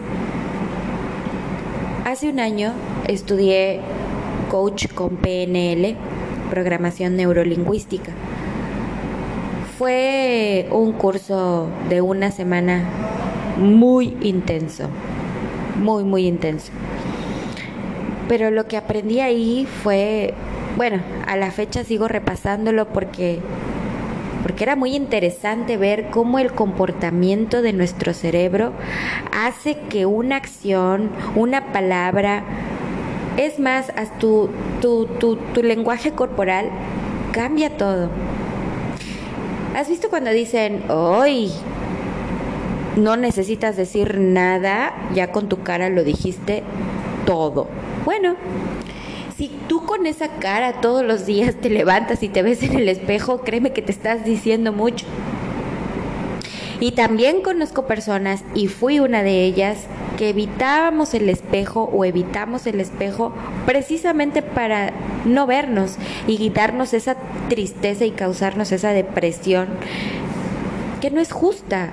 Hace 2.06 2.30
un 2.30 2.40
año 2.40 2.72
estudié 3.08 3.82
coach 4.50 4.88
con 4.94 5.18
PNL, 5.18 5.96
programación 6.50 7.16
neurolingüística. 7.16 8.12
Fue 9.78 10.68
un 10.72 10.94
curso 10.94 11.68
de 11.90 12.02
una 12.02 12.32
semana 12.32 12.84
muy 13.58 14.18
intenso, 14.22 14.90
muy, 15.82 16.04
muy 16.04 16.28
intenso. 16.28 16.72
Pero 18.28 18.52
lo 18.52 18.68
que 18.68 18.78
aprendí 18.78 19.20
ahí 19.20 19.68
fue, 19.84 20.34
bueno, 20.76 21.02
a 21.28 21.36
la 21.38 21.52
fecha 21.52 21.84
sigo 21.84 22.08
repasándolo 22.08 22.88
porque 22.88 23.40
porque 24.48 24.64
era 24.64 24.78
muy 24.78 24.96
interesante 24.96 25.76
ver 25.76 26.10
cómo 26.10 26.40
el 26.40 26.54
comportamiento 26.54 27.62
de 27.62 27.74
nuestro 27.74 28.14
cerebro 28.14 28.72
hace 29.34 29.78
que 29.90 30.06
una 30.06 30.38
acción, 30.38 31.12
una 31.36 31.74
palabra, 31.74 32.44
es 33.38 33.60
más, 33.60 33.92
tu, 34.20 34.50
tu, 34.82 35.06
tu, 35.06 35.36
tu 35.36 35.64
lenguaje 35.64 36.12
corporal 36.12 36.70
cambia 37.32 37.78
todo. 37.78 38.10
¿Has 39.76 39.90
visto 39.90 40.10
cuando 40.10 40.32
dicen, 40.32 40.84
hoy 40.90 41.52
no 42.98 43.16
necesitas 43.16 43.78
decir 43.78 44.20
nada, 44.20 44.94
ya 45.14 45.32
con 45.32 45.48
tu 45.48 45.62
cara 45.62 45.90
lo 45.90 46.04
dijiste 46.04 46.64
todo. 47.26 47.68
Bueno, 48.06 48.36
si 49.38 49.52
tú 49.68 49.86
con 49.86 50.08
esa 50.08 50.30
cara 50.40 50.82
todos 50.82 51.06
los 51.06 51.26
días 51.26 51.56
te 51.56 51.70
levantas 51.70 52.24
y 52.24 52.30
te 52.30 52.42
ves 52.42 52.64
en 52.64 52.76
el 52.76 52.90
espejo, 52.90 53.42
créeme 53.42 53.72
que 53.72 53.82
te 53.82 53.92
estás 53.92 54.26
diciendo 54.26 54.74
mucho. 54.74 55.06
Y 56.80 56.92
también 56.92 57.42
conozco 57.42 57.88
personas, 57.88 58.44
y 58.54 58.68
fui 58.68 59.00
una 59.00 59.24
de 59.24 59.44
ellas, 59.44 59.80
que 60.18 60.30
evitábamos 60.30 61.14
el 61.14 61.30
espejo 61.30 61.90
o 61.94 62.04
evitamos 62.06 62.68
el 62.68 62.80
espejo 62.80 63.34
precisamente 63.66 64.42
para 64.42 64.92
no 65.26 65.48
vernos 65.48 65.96
y 66.28 66.38
quitarnos 66.38 66.94
esa 66.94 67.16
tristeza 67.50 68.06
y 68.06 68.12
causarnos 68.12 68.72
esa 68.72 68.90
depresión 68.92 69.68
que 71.02 71.12
no 71.12 71.22
es 71.22 71.32
justa. 71.32 71.90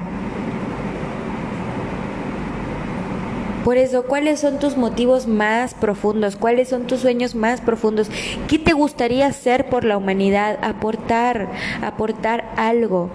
Por 3.64 3.78
eso, 3.78 4.04
¿cuáles 4.04 4.40
son 4.40 4.58
tus 4.58 4.76
motivos 4.76 5.26
más 5.26 5.72
profundos? 5.72 6.36
¿Cuáles 6.36 6.68
son 6.68 6.86
tus 6.86 7.00
sueños 7.00 7.34
más 7.34 7.62
profundos? 7.62 8.10
¿Qué 8.46 8.58
te 8.58 8.74
gustaría 8.74 9.26
hacer 9.26 9.70
por 9.70 9.84
la 9.84 9.96
humanidad? 9.96 10.58
Aportar, 10.62 11.48
aportar 11.82 12.52
algo. 12.56 13.08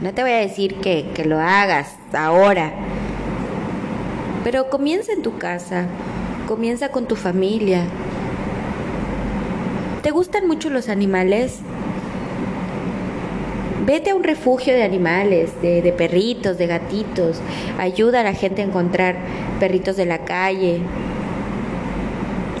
No 0.00 0.12
te 0.12 0.22
voy 0.22 0.32
a 0.32 0.38
decir 0.38 0.74
que, 0.76 1.06
que 1.14 1.24
lo 1.24 1.40
hagas 1.40 1.96
ahora, 2.12 2.72
pero 4.44 4.68
comienza 4.68 5.12
en 5.12 5.22
tu 5.22 5.38
casa, 5.38 5.86
comienza 6.46 6.90
con 6.90 7.06
tu 7.06 7.16
familia. 7.16 7.84
¿Te 10.02 10.10
gustan 10.10 10.46
mucho 10.46 10.70
los 10.70 10.88
animales? 10.88 11.60
Vete 13.86 14.10
a 14.10 14.14
un 14.14 14.22
refugio 14.22 14.74
de 14.74 14.82
animales, 14.82 15.50
de, 15.62 15.94
perritos, 15.96 16.58
de 16.58 16.66
gatitos. 16.66 17.40
Ayuda 17.78 18.20
a 18.20 18.24
la 18.24 18.34
gente 18.34 18.62
a 18.62 18.64
encontrar 18.66 19.16
perritos 19.58 19.96
de 19.96 20.06
la 20.06 20.18
calle. 20.18 20.80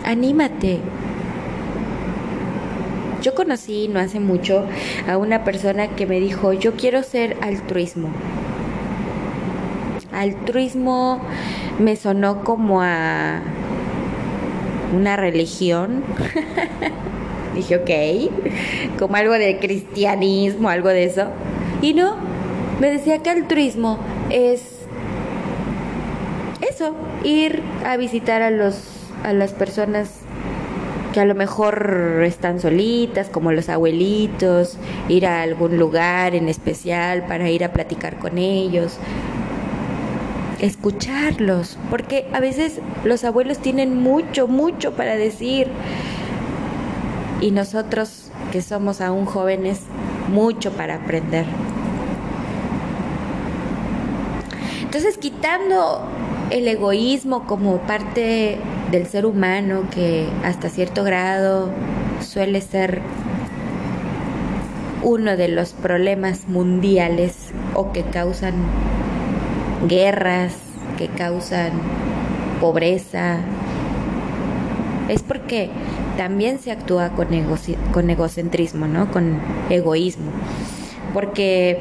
Anímate. 0.04 0.80
Yo 3.26 3.34
conocí 3.34 3.88
no 3.88 3.98
hace 3.98 4.20
mucho 4.20 4.64
a 5.08 5.16
una 5.16 5.42
persona 5.42 5.88
que 5.96 6.06
me 6.06 6.20
dijo, 6.20 6.52
yo 6.52 6.74
quiero 6.76 7.02
ser 7.02 7.36
altruismo. 7.42 8.08
Altruismo 10.12 11.20
me 11.80 11.96
sonó 11.96 12.44
como 12.44 12.82
a 12.82 13.40
una 14.94 15.16
religión. 15.16 16.04
Dije, 17.56 17.78
ok, 17.78 18.96
como 18.96 19.16
algo 19.16 19.32
de 19.32 19.58
cristianismo, 19.58 20.68
algo 20.68 20.90
de 20.90 21.02
eso. 21.02 21.26
Y 21.82 21.94
no, 21.94 22.14
me 22.78 22.90
decía 22.92 23.24
que 23.24 23.30
altruismo 23.30 23.98
es 24.30 24.62
eso, 26.60 26.94
ir 27.24 27.60
a 27.84 27.96
visitar 27.96 28.42
a 28.42 28.50
los 28.50 28.92
a 29.24 29.32
las 29.32 29.52
personas 29.52 30.25
que 31.16 31.22
a 31.22 31.24
lo 31.24 31.34
mejor 31.34 32.22
están 32.26 32.60
solitas, 32.60 33.30
como 33.30 33.50
los 33.50 33.70
abuelitos, 33.70 34.76
ir 35.08 35.26
a 35.26 35.40
algún 35.40 35.78
lugar 35.78 36.34
en 36.34 36.50
especial 36.50 37.24
para 37.26 37.48
ir 37.48 37.64
a 37.64 37.72
platicar 37.72 38.18
con 38.18 38.36
ellos, 38.36 38.98
escucharlos, 40.60 41.78
porque 41.88 42.28
a 42.34 42.40
veces 42.40 42.82
los 43.02 43.24
abuelos 43.24 43.60
tienen 43.60 43.96
mucho, 43.96 44.46
mucho 44.46 44.92
para 44.92 45.16
decir 45.16 45.68
y 47.40 47.50
nosotros 47.50 48.30
que 48.52 48.60
somos 48.60 49.00
aún 49.00 49.24
jóvenes 49.24 49.80
mucho 50.30 50.72
para 50.72 50.96
aprender. 50.96 51.46
Entonces, 54.82 55.16
quitando 55.16 56.02
el 56.50 56.68
egoísmo 56.68 57.46
como 57.46 57.78
parte 57.78 58.58
del 58.90 59.06
ser 59.06 59.26
humano 59.26 59.88
que 59.92 60.28
hasta 60.44 60.68
cierto 60.68 61.04
grado 61.04 61.70
suele 62.20 62.60
ser 62.60 63.00
uno 65.02 65.36
de 65.36 65.48
los 65.48 65.72
problemas 65.72 66.48
mundiales 66.48 67.52
o 67.74 67.92
que 67.92 68.02
causan 68.02 68.54
guerras, 69.88 70.54
que 70.98 71.08
causan 71.08 71.72
pobreza, 72.60 73.38
es 75.08 75.22
porque 75.22 75.70
también 76.16 76.58
se 76.58 76.72
actúa 76.72 77.10
con, 77.10 77.28
con 77.92 78.10
egocentrismo, 78.10 78.86
¿no? 78.86 79.10
Con 79.10 79.38
egoísmo. 79.70 80.32
Porque 81.12 81.80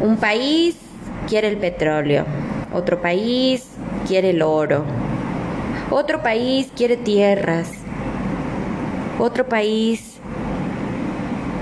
un 0.00 0.16
país 0.16 0.76
quiere 1.28 1.48
el 1.48 1.58
petróleo, 1.58 2.24
otro 2.72 3.00
país 3.00 3.66
quiere 4.06 4.30
el 4.30 4.42
oro, 4.42 4.84
otro 5.94 6.24
país 6.24 6.72
quiere 6.74 6.96
tierras, 6.96 7.70
otro 9.20 9.48
país 9.48 10.16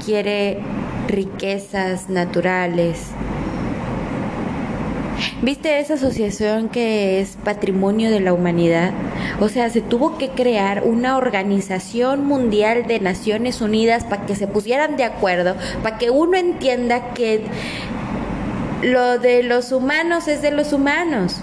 quiere 0.07 0.59
riquezas 1.07 2.09
naturales. 2.09 3.09
¿Viste 5.43 5.81
esa 5.81 5.95
asociación 5.95 6.71
que 6.71 7.21
es 7.21 7.37
patrimonio 7.45 8.11
de 8.11 8.21
la 8.21 8.33
humanidad? 8.33 8.93
O 9.39 9.51
sea, 9.51 9.69
se 9.69 9.83
tuvo 9.83 10.17
que 10.17 10.31
crear 10.31 10.83
una 10.83 11.19
organización 11.19 12.25
mundial 12.25 12.87
de 12.87 13.01
Naciones 13.01 13.61
Unidas 13.61 14.05
para 14.05 14.25
que 14.25 14.35
se 14.35 14.47
pusieran 14.47 14.97
de 14.97 15.05
acuerdo, 15.05 15.57
para 15.83 15.99
que 15.99 16.09
uno 16.09 16.39
entienda 16.39 17.13
que 17.13 17.45
lo 18.83 19.19
de 19.19 19.43
los 19.43 19.73
humanos 19.73 20.27
es 20.27 20.41
de 20.41 20.53
los 20.53 20.73
humanos. 20.73 21.43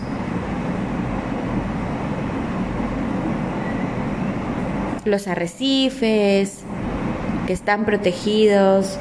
Los 5.10 5.28
arrecifes 5.28 6.60
que 7.48 7.54
están 7.54 7.86
protegidos, 7.86 9.00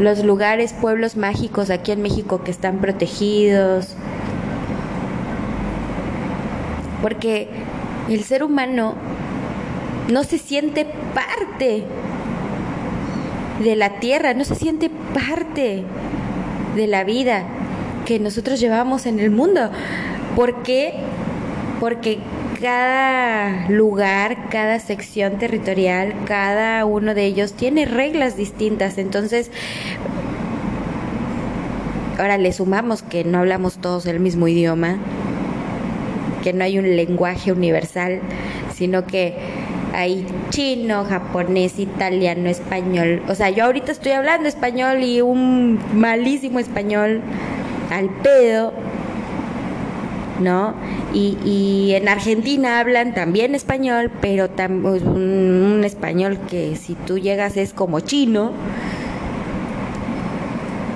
los 0.00 0.24
lugares, 0.24 0.72
pueblos 0.72 1.16
mágicos 1.16 1.70
aquí 1.70 1.92
en 1.92 2.02
México 2.02 2.42
que 2.42 2.50
están 2.50 2.78
protegidos. 2.78 3.94
Porque 7.00 7.48
el 8.08 8.24
ser 8.24 8.42
humano 8.42 8.94
no 10.10 10.24
se 10.24 10.38
siente 10.38 10.86
parte 11.14 11.84
de 13.62 13.76
la 13.76 14.00
tierra, 14.00 14.34
no 14.34 14.44
se 14.44 14.54
siente 14.54 14.90
parte 15.14 15.84
de 16.74 16.86
la 16.86 17.04
vida 17.04 17.44
que 18.04 18.18
nosotros 18.18 18.60
llevamos 18.60 19.06
en 19.06 19.18
el 19.18 19.30
mundo. 19.30 19.70
¿Por 20.34 20.62
qué? 20.62 20.94
Porque 21.80 22.18
cada 22.60 23.68
lugar, 23.68 24.48
cada 24.48 24.78
sección 24.78 25.38
territorial, 25.38 26.14
cada 26.26 26.84
uno 26.84 27.14
de 27.14 27.24
ellos 27.24 27.52
tiene 27.52 27.84
reglas 27.84 28.36
distintas. 28.36 28.98
Entonces, 28.98 29.50
ahora 32.18 32.38
le 32.38 32.52
sumamos 32.52 33.02
que 33.02 33.24
no 33.24 33.38
hablamos 33.38 33.78
todos 33.78 34.06
el 34.06 34.20
mismo 34.20 34.48
idioma, 34.48 34.98
que 36.42 36.52
no 36.52 36.64
hay 36.64 36.78
un 36.78 36.96
lenguaje 36.96 37.52
universal, 37.52 38.20
sino 38.74 39.06
que 39.06 39.36
hay 39.92 40.26
chino, 40.50 41.04
japonés, 41.04 41.78
italiano, 41.78 42.48
español. 42.48 43.22
O 43.28 43.34
sea, 43.34 43.50
yo 43.50 43.64
ahorita 43.64 43.92
estoy 43.92 44.12
hablando 44.12 44.48
español 44.48 45.02
y 45.02 45.20
un 45.20 45.78
malísimo 45.94 46.58
español 46.58 47.22
al 47.90 48.10
pedo, 48.22 48.72
¿no? 50.40 50.74
Y, 51.14 51.92
en 51.94 52.08
Argentina 52.08 52.80
hablan 52.80 53.14
también 53.14 53.54
español, 53.54 54.10
pero 54.20 54.48
pues, 54.82 55.02
un 55.02 55.82
español 55.84 56.38
que 56.48 56.76
si 56.76 56.94
tú 56.94 57.18
llegas 57.18 57.56
es 57.56 57.72
como 57.72 58.00
chino. 58.00 58.52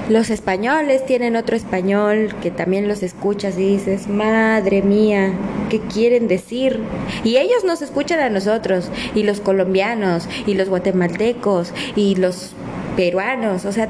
Los 0.08 0.30
españoles 0.30 1.06
tienen 1.06 1.36
otro 1.36 1.54
español 1.54 2.34
que 2.42 2.50
también 2.50 2.88
los 2.88 3.04
escuchas 3.04 3.56
y 3.56 3.64
dices, 3.64 4.08
madre 4.08 4.82
mía, 4.82 5.32
¿qué 5.68 5.78
quieren 5.80 6.26
decir? 6.26 6.80
Y 7.22 7.36
ellos 7.36 7.64
nos 7.64 7.80
escuchan 7.80 8.18
a 8.18 8.28
nosotros, 8.28 8.90
y 9.14 9.22
los 9.22 9.40
colombianos, 9.40 10.28
y 10.46 10.54
los 10.54 10.68
guatemaltecos, 10.68 11.72
y 11.94 12.16
los 12.16 12.54
peruanos, 12.96 13.64
o 13.64 13.70
sea, 13.70 13.88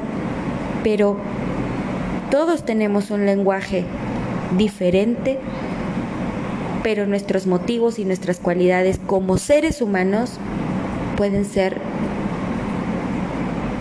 pero 0.84 1.16
todos 2.30 2.66
tenemos 2.66 3.10
un 3.10 3.24
lenguaje 3.24 3.84
diferente, 4.56 5.38
pero 6.82 7.06
nuestros 7.06 7.46
motivos 7.46 7.98
y 7.98 8.04
nuestras 8.04 8.38
cualidades 8.38 8.98
como 9.06 9.38
seres 9.38 9.82
humanos 9.82 10.38
pueden 11.16 11.44
ser 11.44 11.78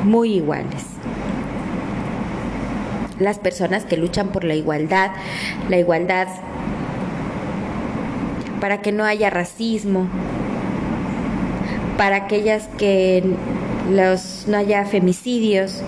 muy 0.04 0.34
iguales 0.34 0.86
las 3.20 3.38
personas 3.38 3.84
que 3.86 3.98
luchan 3.98 4.30
por 4.30 4.44
la 4.44 4.56
igualdad, 4.56 5.12
la 5.68 5.78
igualdad 5.78 6.28
para 8.60 8.82
que 8.82 8.92
no 8.92 9.06
haya 9.06 9.30
racismo, 9.30 10.08
para 11.98 12.18
aquellas 12.18 12.68
que 12.78 13.24
los, 13.90 14.46
no 14.48 14.58
haya 14.58 14.86
femicidios. 14.86 15.82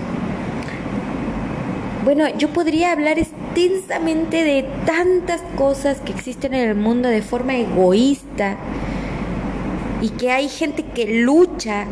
Bueno, 2.03 2.27
yo 2.37 2.49
podría 2.49 2.91
hablar 2.91 3.17
extensamente 3.53 4.43
de 4.43 4.63
tantas 4.85 5.41
cosas 5.57 5.99
que 5.99 6.13
existen 6.13 6.53
en 6.53 6.69
el 6.69 6.75
mundo 6.75 7.09
de 7.09 7.21
forma 7.21 7.55
egoísta 7.55 8.55
y 10.01 10.09
que 10.09 10.31
hay 10.31 10.47
gente 10.47 10.83
que 10.83 11.21
lucha 11.23 11.85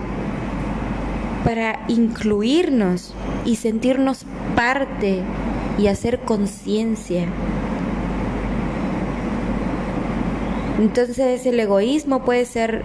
para 1.44 1.86
incluirnos 1.88 3.14
y 3.46 3.58
sentirnos 3.58 4.26
parte 4.56 5.22
y 5.78 5.88
hacer 5.88 6.20
conciencia. 6.20 7.28
Entonces 10.80 11.46
el 11.46 11.60
egoísmo 11.60 12.24
puede 12.24 12.46
ser 12.46 12.84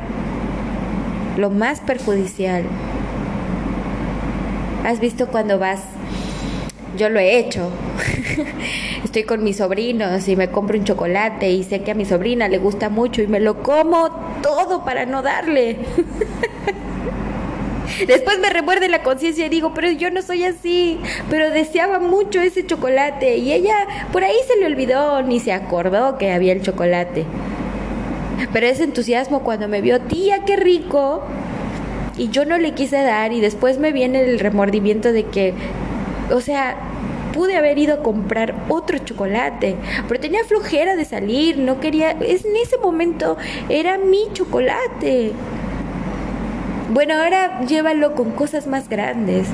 lo 1.36 1.50
más 1.50 1.80
perjudicial. 1.80 2.64
¿Has 4.84 5.00
visto 5.00 5.28
cuando 5.28 5.58
vas? 5.58 5.80
Yo 6.96 7.08
lo 7.08 7.20
he 7.20 7.38
hecho. 7.38 7.70
Estoy 9.04 9.24
con 9.24 9.44
mis 9.44 9.58
sobrinos 9.58 10.28
y 10.28 10.36
me 10.36 10.48
compro 10.48 10.78
un 10.78 10.84
chocolate 10.84 11.50
y 11.50 11.64
sé 11.64 11.82
que 11.82 11.90
a 11.90 11.94
mi 11.94 12.04
sobrina 12.04 12.48
le 12.48 12.58
gusta 12.58 12.88
mucho 12.88 13.22
y 13.22 13.26
me 13.26 13.40
lo 13.40 13.62
como 13.62 14.10
todo 14.42 14.84
para 14.84 15.06
no 15.06 15.22
darle. 15.22 15.78
Después 18.06 18.38
me 18.40 18.50
remuerde 18.50 18.88
la 18.88 19.02
conciencia 19.02 19.46
y 19.46 19.48
digo, 19.48 19.72
pero 19.72 19.90
yo 19.90 20.10
no 20.10 20.22
soy 20.22 20.44
así, 20.44 20.98
pero 21.30 21.50
deseaba 21.50 22.00
mucho 22.00 22.40
ese 22.40 22.66
chocolate 22.66 23.36
y 23.36 23.52
ella 23.52 23.76
por 24.10 24.24
ahí 24.24 24.36
se 24.48 24.58
le 24.58 24.66
olvidó, 24.66 25.22
ni 25.22 25.38
se 25.38 25.52
acordó 25.52 26.18
que 26.18 26.32
había 26.32 26.52
el 26.52 26.62
chocolate. 26.62 27.24
Pero 28.52 28.66
ese 28.66 28.84
entusiasmo 28.84 29.44
cuando 29.44 29.68
me 29.68 29.80
vio, 29.80 30.00
tía, 30.00 30.44
qué 30.44 30.56
rico, 30.56 31.22
y 32.16 32.30
yo 32.30 32.44
no 32.44 32.58
le 32.58 32.72
quise 32.72 33.02
dar 33.02 33.32
y 33.32 33.40
después 33.40 33.78
me 33.78 33.92
viene 33.92 34.22
el 34.22 34.38
remordimiento 34.38 35.12
de 35.12 35.24
que, 35.24 35.54
o 36.32 36.40
sea, 36.40 36.76
pude 37.34 37.56
haber 37.56 37.78
ido 37.78 37.94
a 37.94 38.02
comprar 38.02 38.54
otro 38.68 38.98
chocolate, 38.98 39.76
pero 40.08 40.20
tenía 40.20 40.44
flojera 40.44 40.96
de 40.96 41.04
salir, 41.04 41.58
no 41.58 41.80
quería, 41.80 42.12
es, 42.12 42.44
en 42.44 42.56
ese 42.56 42.78
momento 42.78 43.36
era 43.68 43.98
mi 43.98 44.28
chocolate. 44.32 45.32
Bueno, 46.90 47.14
ahora 47.14 47.62
llévalo 47.62 48.14
con 48.14 48.30
cosas 48.30 48.66
más 48.66 48.88
grandes. 48.88 49.48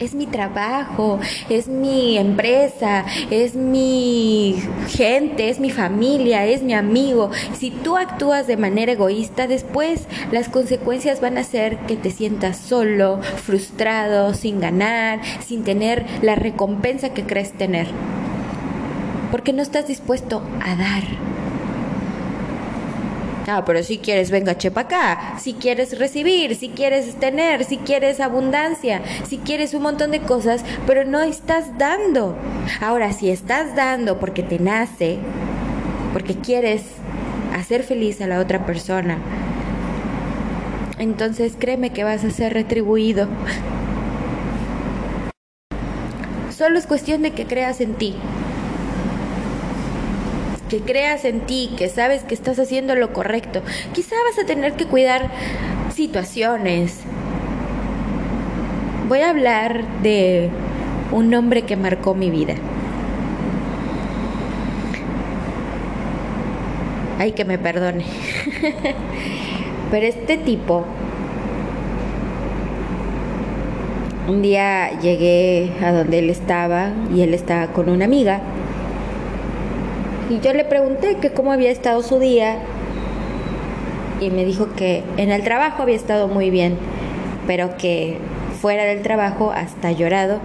Es 0.00 0.14
mi 0.14 0.26
trabajo, 0.26 1.20
es 1.50 1.68
mi 1.68 2.16
empresa, 2.16 3.04
es 3.30 3.54
mi 3.54 4.56
gente, 4.88 5.50
es 5.50 5.60
mi 5.60 5.70
familia, 5.70 6.46
es 6.46 6.62
mi 6.62 6.72
amigo. 6.72 7.30
Si 7.52 7.70
tú 7.70 7.98
actúas 7.98 8.46
de 8.46 8.56
manera 8.56 8.92
egoísta, 8.92 9.46
después 9.46 10.06
las 10.32 10.48
consecuencias 10.48 11.20
van 11.20 11.36
a 11.36 11.44
ser 11.44 11.76
que 11.80 11.96
te 11.96 12.10
sientas 12.10 12.56
solo, 12.56 13.20
frustrado, 13.44 14.32
sin 14.32 14.58
ganar, 14.58 15.20
sin 15.46 15.64
tener 15.64 16.06
la 16.22 16.34
recompensa 16.34 17.10
que 17.10 17.24
crees 17.24 17.52
tener. 17.52 17.86
Porque 19.30 19.52
no 19.52 19.60
estás 19.60 19.86
dispuesto 19.86 20.42
a 20.64 20.76
dar. 20.76 21.29
Ah, 23.46 23.64
pero 23.64 23.82
si 23.82 23.98
quieres, 23.98 24.30
venga, 24.30 24.56
chepa 24.56 24.82
acá. 24.82 25.38
Si 25.38 25.54
quieres 25.54 25.98
recibir, 25.98 26.54
si 26.54 26.68
quieres 26.68 27.14
tener, 27.18 27.64
si 27.64 27.78
quieres 27.78 28.20
abundancia, 28.20 29.02
si 29.26 29.38
quieres 29.38 29.74
un 29.74 29.82
montón 29.82 30.10
de 30.10 30.20
cosas, 30.20 30.64
pero 30.86 31.04
no 31.04 31.20
estás 31.20 31.78
dando. 31.78 32.36
Ahora, 32.80 33.12
si 33.12 33.30
estás 33.30 33.74
dando 33.74 34.18
porque 34.18 34.42
te 34.42 34.58
nace, 34.58 35.18
porque 36.12 36.34
quieres 36.34 36.82
hacer 37.56 37.82
feliz 37.82 38.20
a 38.20 38.26
la 38.26 38.40
otra 38.40 38.66
persona, 38.66 39.18
entonces 40.98 41.54
créeme 41.58 41.90
que 41.90 42.04
vas 42.04 42.24
a 42.24 42.30
ser 42.30 42.52
retribuido. 42.52 43.26
Solo 46.56 46.78
es 46.78 46.86
cuestión 46.86 47.22
de 47.22 47.30
que 47.30 47.46
creas 47.46 47.80
en 47.80 47.94
ti. 47.94 48.14
Que 50.70 50.80
creas 50.80 51.24
en 51.24 51.40
ti, 51.40 51.74
que 51.76 51.88
sabes 51.88 52.22
que 52.22 52.32
estás 52.32 52.58
haciendo 52.60 52.94
lo 52.94 53.12
correcto. 53.12 53.60
Quizá 53.92 54.14
vas 54.28 54.38
a 54.38 54.46
tener 54.46 54.74
que 54.74 54.86
cuidar 54.86 55.28
situaciones. 55.92 57.00
Voy 59.08 59.18
a 59.18 59.30
hablar 59.30 59.84
de 60.02 60.48
un 61.10 61.34
hombre 61.34 61.62
que 61.62 61.76
marcó 61.76 62.14
mi 62.14 62.30
vida. 62.30 62.54
Ay, 67.18 67.32
que 67.32 67.44
me 67.44 67.58
perdone. 67.58 68.04
Pero 69.90 70.06
este 70.06 70.36
tipo, 70.38 70.84
un 74.28 74.40
día 74.40 74.98
llegué 75.00 75.72
a 75.82 75.90
donde 75.90 76.20
él 76.20 76.30
estaba 76.30 76.92
y 77.12 77.22
él 77.22 77.34
estaba 77.34 77.72
con 77.72 77.88
una 77.88 78.04
amiga. 78.04 78.40
Y 80.30 80.40
yo 80.40 80.54
le 80.54 80.64
pregunté 80.64 81.16
que 81.16 81.32
cómo 81.32 81.52
había 81.52 81.70
estado 81.70 82.02
su 82.02 82.18
día 82.18 82.56
y 84.20 84.30
me 84.30 84.46
dijo 84.46 84.68
que 84.76 85.02
en 85.18 85.30
el 85.30 85.42
trabajo 85.42 85.82
había 85.82 85.96
estado 85.96 86.28
muy 86.28 86.48
bien, 86.48 86.78
pero 87.46 87.76
que 87.76 88.16
fuera 88.62 88.84
del 88.84 89.02
trabajo 89.02 89.50
hasta 89.50 89.92
llorado, 89.92 90.40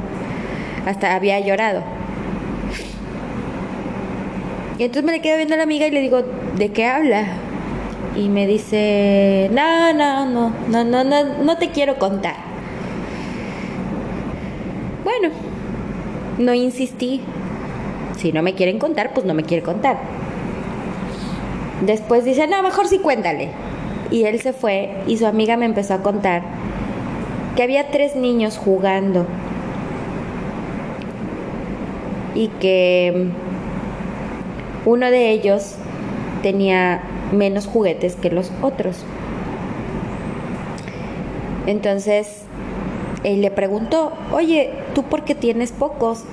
hasta 0.85 1.15
había 1.15 1.39
llorado. 1.39 1.83
Y 4.77 4.83
entonces 4.83 5.05
me 5.05 5.13
le 5.13 5.21
quedo 5.21 5.37
viendo 5.37 5.53
a 5.53 5.57
la 5.57 5.63
amiga 5.63 5.87
y 5.87 5.91
le 5.91 6.01
digo, 6.01 6.23
¿de 6.57 6.69
qué 6.73 6.85
habla? 6.85 7.25
y 8.15 8.29
me 8.29 8.47
dice, 8.47 9.49
no, 9.51 9.93
no, 9.93 10.25
no, 10.25 10.53
no, 10.69 10.83
no, 10.83 11.03
no, 11.03 11.43
no 11.43 11.57
te 11.57 11.69
quiero 11.69 11.99
contar. 11.99 12.35
Bueno, 15.03 15.29
no 16.39 16.53
insistí. 16.53 17.21
Si 18.17 18.31
no 18.31 18.41
me 18.41 18.55
quieren 18.55 18.79
contar, 18.79 19.13
pues 19.13 19.25
no 19.25 19.33
me 19.33 19.43
quiere 19.43 19.63
contar. 19.63 19.99
Después 21.85 22.23
dice, 22.23 22.47
no, 22.47 22.63
mejor 22.63 22.87
sí 22.87 22.99
cuéntale. 22.99 23.49
Y 24.11 24.23
él 24.23 24.39
se 24.39 24.53
fue 24.53 25.01
y 25.07 25.17
su 25.17 25.25
amiga 25.25 25.57
me 25.57 25.65
empezó 25.65 25.93
a 25.93 26.01
contar 26.01 26.43
que 27.55 27.63
había 27.63 27.89
tres 27.89 28.15
niños 28.15 28.57
jugando 28.57 29.25
y 32.33 32.49
que 32.59 33.29
uno 34.85 35.09
de 35.09 35.31
ellos 35.31 35.75
tenía 36.43 37.01
menos 37.31 37.65
juguetes 37.65 38.15
que 38.15 38.29
los 38.29 38.51
otros. 38.61 39.03
Entonces, 41.65 42.43
él 43.23 43.41
le 43.41 43.49
preguntó, 43.49 44.11
oye, 44.31 44.71
¿tú 44.93 45.03
por 45.03 45.23
qué 45.23 45.33
tienes 45.33 45.71
pocos? 45.71 46.23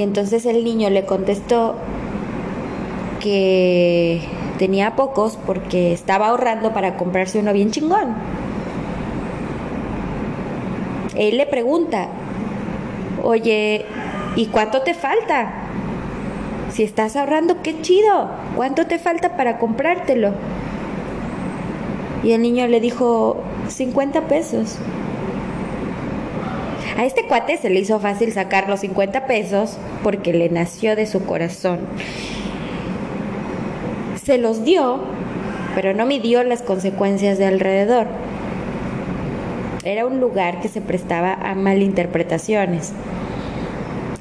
Y 0.00 0.02
entonces 0.02 0.46
el 0.46 0.64
niño 0.64 0.88
le 0.88 1.04
contestó 1.04 1.74
que 3.20 4.22
tenía 4.56 4.96
pocos 4.96 5.38
porque 5.44 5.92
estaba 5.92 6.28
ahorrando 6.28 6.72
para 6.72 6.96
comprarse 6.96 7.38
uno 7.38 7.52
bien 7.52 7.70
chingón. 7.70 8.14
Él 11.16 11.36
le 11.36 11.44
pregunta, 11.44 12.08
oye, 13.22 13.84
¿y 14.36 14.46
cuánto 14.46 14.80
te 14.80 14.94
falta? 14.94 15.52
Si 16.70 16.82
estás 16.82 17.14
ahorrando, 17.14 17.60
qué 17.60 17.82
chido. 17.82 18.30
¿Cuánto 18.56 18.86
te 18.86 18.98
falta 18.98 19.36
para 19.36 19.58
comprártelo? 19.58 20.32
Y 22.24 22.32
el 22.32 22.40
niño 22.40 22.66
le 22.68 22.80
dijo, 22.80 23.36
50 23.68 24.28
pesos. 24.28 24.78
A 27.00 27.06
este 27.06 27.24
cuate 27.24 27.56
se 27.56 27.70
le 27.70 27.80
hizo 27.80 27.98
fácil 27.98 28.30
sacar 28.30 28.68
los 28.68 28.80
50 28.80 29.26
pesos 29.26 29.78
porque 30.02 30.34
le 30.34 30.50
nació 30.50 30.96
de 30.96 31.06
su 31.06 31.24
corazón. 31.24 31.78
Se 34.22 34.36
los 34.36 34.66
dio, 34.66 35.00
pero 35.74 35.94
no 35.94 36.04
midió 36.04 36.42
las 36.44 36.60
consecuencias 36.60 37.38
de 37.38 37.46
alrededor. 37.46 38.06
Era 39.82 40.04
un 40.04 40.20
lugar 40.20 40.60
que 40.60 40.68
se 40.68 40.82
prestaba 40.82 41.32
a 41.32 41.54
malinterpretaciones. 41.54 42.92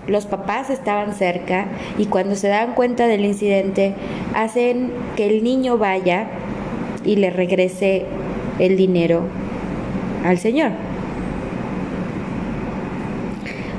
Los 0.08 0.26
papás 0.26 0.70
estaban 0.70 1.14
cerca 1.14 1.66
y 1.98 2.06
cuando 2.06 2.38
se 2.38 2.48
dan 2.48 2.76
cuenta 2.76 3.08
del 3.08 3.26
incidente 3.26 3.94
hacen 4.34 4.94
que 5.18 5.28
el 5.28 5.44
niño 5.44 5.78
vaya 5.78 6.28
y 7.04 7.18
le 7.18 7.30
regrese 7.30 8.06
el 8.58 8.78
dinero 8.78 9.24
al 10.24 10.38
señor. 10.38 10.72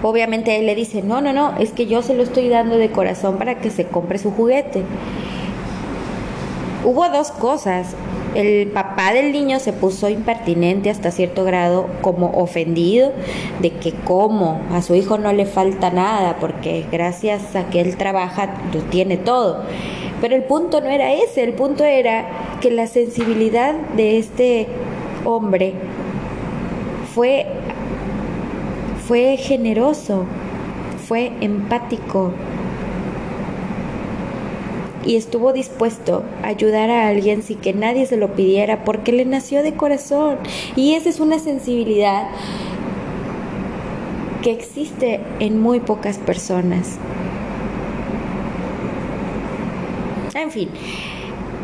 Obviamente 0.03 0.59
él 0.59 0.67
le 0.67 0.75
dice, 0.75 1.03
no, 1.03 1.21
no, 1.21 1.33
no, 1.33 1.57
es 1.59 1.73
que 1.73 1.87
yo 1.87 2.03
se 2.03 2.15
lo 2.15 2.23
estoy 2.23 2.49
dando 2.49 2.79
de 2.79 2.91
corazón 2.91 3.39
para 3.39 3.61
que 3.61 3.71
se 3.71 3.87
compre 3.87 4.19
su 4.19 4.31
juguete. 4.31 4.83
Hubo 6.85 7.09
dos 7.11 7.31
cosas 7.31 7.95
el 8.35 8.69
papá 8.69 9.13
del 9.13 9.33
niño 9.33 9.59
se 9.59 9.73
puso 9.73 10.09
impertinente 10.09 10.89
hasta 10.89 11.11
cierto 11.11 11.45
grado, 11.45 11.89
como 12.01 12.31
ofendido 12.31 13.13
de 13.61 13.73
que 13.73 13.93
como 13.93 14.61
a 14.73 14.83
su 14.83 14.95
hijo 14.95 15.19
no 15.19 15.33
le 15.33 15.47
falta 15.47 15.91
nada, 15.91 16.37
porque 16.39 16.85
gracias 16.93 17.57
a 17.57 17.69
que 17.71 17.81
él 17.81 17.97
trabaja 17.97 18.55
lo 18.73 18.83
tiene 18.83 19.17
todo. 19.17 19.65
Pero 20.21 20.37
el 20.37 20.45
punto 20.45 20.81
no 20.81 20.89
era 20.91 21.13
ese, 21.13 21.43
el 21.43 21.55
punto 21.55 21.85
era 21.85 22.59
que 22.61 22.71
la 22.71 22.87
sensibilidad 22.87 23.75
de 23.97 24.19
este 24.19 24.69
hombre 25.25 25.75
fue, 27.15 27.47
fue 29.11 29.37
generoso, 29.39 30.25
fue 31.09 31.33
empático, 31.41 32.33
y 35.05 35.17
estuvo 35.17 35.53
dispuesto 35.53 36.23
a 36.45 36.47
ayudar 36.47 36.91
a 36.91 37.09
alguien 37.09 37.43
sin 37.43 37.59
que 37.59 37.73
nadie 37.73 38.07
se 38.07 38.17
lo 38.17 38.35
pidiera 38.35 38.85
porque 38.85 39.11
le 39.11 39.25
nació 39.25 39.65
de 39.65 39.75
corazón. 39.75 40.37
Y 40.77 40.95
esa 40.95 41.09
es 41.09 41.19
una 41.19 41.41
sensibilidad 41.41 42.29
que 44.43 44.53
existe 44.53 45.19
en 45.41 45.59
muy 45.59 45.81
pocas 45.81 46.19
personas. 46.19 46.97
En 50.35 50.53
fin, 50.53 50.69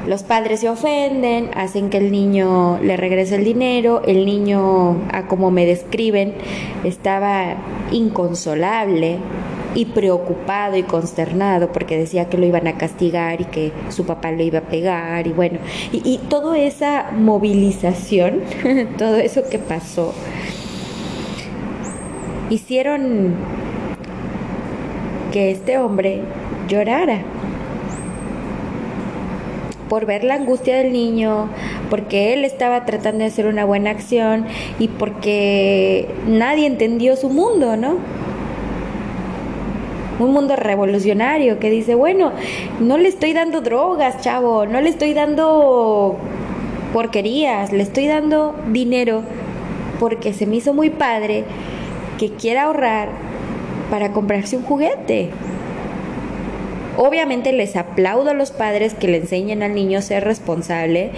los 0.07 0.23
padres 0.23 0.61
se 0.61 0.69
ofenden, 0.69 1.51
hacen 1.55 1.91
que 1.91 1.99
el 1.99 2.13
niño 2.13 2.79
le 2.83 2.97
regrese 2.97 3.37
el 3.37 3.45
dinero, 3.45 4.03
el 4.07 4.25
niño, 4.25 4.97
a 5.13 5.27
como 5.27 5.51
me 5.51 5.67
describen, 5.67 6.35
estaba 6.85 7.57
inconsolable, 7.91 9.19
y 9.77 9.85
preocupado 9.85 10.77
y 10.79 10.83
consternado 10.83 11.71
porque 11.71 11.99
decía 11.99 12.31
que 12.31 12.39
lo 12.39 12.47
iban 12.47 12.67
a 12.67 12.79
castigar 12.79 13.43
y 13.43 13.45
que 13.45 13.73
su 13.91 14.07
papá 14.07 14.33
lo 14.33 14.43
iba 14.43 14.61
a 14.61 14.63
pegar 14.63 15.27
y 15.27 15.33
bueno, 15.33 15.59
y, 15.93 16.01
y 16.03 16.17
toda 16.17 16.59
esa 16.59 17.13
movilización, 17.13 18.41
todo 18.99 19.17
eso 19.17 19.43
que 19.51 19.59
pasó, 19.59 20.15
hicieron 22.49 23.35
que 25.31 25.51
este 25.51 25.77
hombre 25.77 26.23
llorara 26.69 27.23
por 29.89 30.07
ver 30.07 30.25
la 30.25 30.35
angustia 30.35 30.77
del 30.77 30.93
niño, 30.93 31.49
porque 31.91 32.33
él 32.33 32.45
estaba 32.45 32.85
tratando 32.85 33.21
de 33.21 33.27
hacer 33.27 33.47
una 33.47 33.65
buena 33.65 33.91
acción 33.91 34.47
y 34.79 34.89
porque 34.89 36.09
nadie 36.27 36.67
entendió 36.67 37.17
su 37.17 37.29
mundo, 37.29 37.77
¿no? 37.77 37.99
un 40.19 40.33
mundo 40.33 40.57
revolucionario 40.57 41.59
que 41.59 41.71
dice, 41.71 41.95
bueno, 41.95 42.33
no 42.81 42.97
le 42.97 43.09
estoy 43.09 43.33
dando 43.35 43.61
drogas, 43.61 44.21
chavo, 44.23 44.65
no 44.65 44.81
le 44.81 44.89
estoy 44.89 45.13
dando 45.13 46.17
porquerías, 46.93 47.73
le 47.73 47.83
estoy 47.83 48.07
dando 48.07 48.55
dinero 48.73 49.23
porque 50.01 50.33
se 50.33 50.47
me 50.47 50.57
hizo 50.57 50.73
muy 50.73 50.91
padre 50.91 51.45
que 52.19 52.31
quiera 52.31 52.65
ahorrar 52.65 53.09
para 53.91 54.13
comprarse 54.13 54.57
un 54.57 54.63
juguete. 54.63 55.31
Obviamente 56.97 57.53
les 57.53 57.77
aplaudo 57.77 58.31
a 58.31 58.35
los 58.35 58.51
padres 58.51 58.95
que 58.95 59.09
le 59.09 59.19
enseñen 59.19 59.63
al 59.63 59.75
niño 59.75 59.99
a 59.99 60.03
ser 60.03 60.25
responsable, 60.25 61.11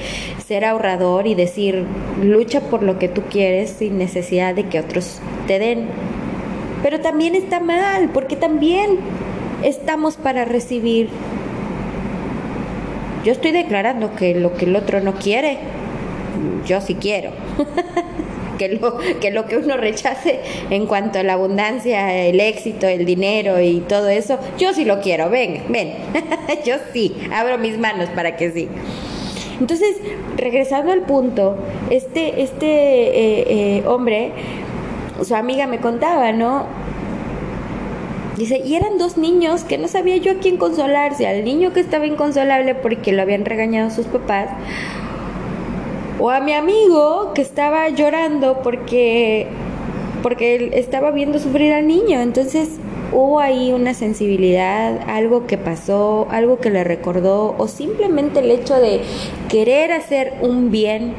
ser 0.46 0.64
ahorrador 0.64 1.26
y 1.26 1.34
decir, 1.34 1.84
lucha 2.22 2.60
por 2.60 2.82
lo 2.82 2.98
que 2.98 3.08
tú 3.08 3.22
quieres 3.30 3.70
sin 3.70 3.96
necesidad 3.98 4.54
de 4.54 4.64
que 4.64 4.80
otros 4.80 5.20
te 5.46 5.58
den. 5.58 5.86
Pero 6.82 7.00
también 7.00 7.34
está 7.34 7.60
mal, 7.60 8.10
porque 8.12 8.36
también 8.36 8.98
estamos 9.62 10.16
para 10.16 10.44
recibir. 10.44 11.08
Yo 13.24 13.32
estoy 13.32 13.52
declarando 13.52 14.14
que 14.14 14.34
lo 14.34 14.54
que 14.54 14.64
el 14.64 14.76
otro 14.76 15.00
no 15.00 15.14
quiere, 15.14 15.58
yo 16.66 16.80
sí 16.80 16.94
quiero. 16.94 17.30
que, 18.58 18.68
lo, 18.68 18.98
que 19.20 19.30
lo 19.30 19.46
que 19.46 19.56
uno 19.56 19.76
rechace 19.76 20.40
en 20.68 20.86
cuanto 20.86 21.18
a 21.18 21.22
la 21.22 21.34
abundancia, 21.34 22.26
el 22.26 22.40
éxito, 22.40 22.86
el 22.86 23.06
dinero 23.06 23.60
y 23.60 23.80
todo 23.80 24.08
eso, 24.08 24.38
yo 24.58 24.74
sí 24.74 24.84
lo 24.84 25.00
quiero. 25.00 25.30
Ven, 25.30 25.62
ven. 25.68 25.94
yo 26.66 26.74
sí, 26.92 27.16
abro 27.32 27.56
mis 27.56 27.78
manos 27.78 28.10
para 28.10 28.36
que 28.36 28.50
sí. 28.50 28.68
Entonces, 29.60 29.96
regresando 30.36 30.92
al 30.92 31.02
punto, 31.02 31.56
este, 31.90 32.42
este 32.42 32.66
eh, 32.66 33.78
eh, 33.78 33.82
hombre, 33.86 34.32
su 35.24 35.34
amiga 35.34 35.66
me 35.66 35.80
contaba, 35.80 36.32
¿no? 36.32 36.66
Dice, 38.36 38.62
y 38.64 38.76
eran 38.76 38.98
dos 38.98 39.18
niños 39.18 39.64
que 39.64 39.78
no 39.78 39.88
sabía 39.88 40.16
yo 40.18 40.30
a 40.30 40.34
quién 40.36 40.58
consolarse, 40.58 41.26
al 41.26 41.44
niño 41.44 41.72
que 41.72 41.80
estaba 41.80 42.06
inconsolable 42.06 42.76
porque 42.76 43.10
lo 43.10 43.22
habían 43.22 43.44
regañado 43.44 43.90
sus 43.90 44.06
papás, 44.06 44.50
o 46.18 46.30
a 46.30 46.40
mi 46.40 46.52
amigo 46.52 47.32
que 47.34 47.42
estaba 47.42 47.88
llorando 47.90 48.60
porque 48.62 49.46
porque 50.22 50.56
él 50.56 50.70
estaba 50.74 51.12
viendo 51.12 51.38
sufrir 51.38 51.72
al 51.72 51.86
niño, 51.86 52.20
entonces 52.20 52.70
hubo 53.12 53.40
ahí 53.40 53.72
una 53.72 53.94
sensibilidad, 53.94 55.00
algo 55.08 55.46
que 55.46 55.56
pasó, 55.56 56.26
algo 56.30 56.58
que 56.58 56.70
le 56.70 56.84
recordó, 56.84 57.54
o 57.56 57.68
simplemente 57.68 58.40
el 58.40 58.50
hecho 58.50 58.74
de 58.74 59.00
querer 59.48 59.92
hacer 59.92 60.34
un 60.40 60.70
bien. 60.70 61.14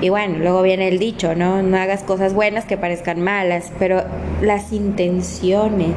Y 0.00 0.08
bueno, 0.08 0.38
luego 0.38 0.62
viene 0.62 0.88
el 0.88 0.98
dicho, 0.98 1.34
¿no? 1.34 1.62
No 1.62 1.76
hagas 1.76 2.02
cosas 2.02 2.32
buenas 2.32 2.64
que 2.64 2.78
parezcan 2.78 3.20
malas, 3.20 3.70
pero 3.78 4.02
las 4.40 4.72
intenciones. 4.72 5.92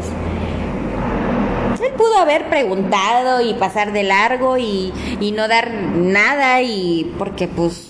Él 1.84 1.93
pudo 1.98 2.17
haber 2.17 2.50
preguntado 2.50 3.41
y 3.41 3.54
pasar 3.54 3.91
de 3.91 4.04
largo 4.04 4.58
y, 4.58 4.93
y 5.19 5.32
no 5.32 5.48
dar 5.48 5.72
nada 5.72 6.62
y 6.62 7.13
porque 7.17 7.48
pues, 7.48 7.89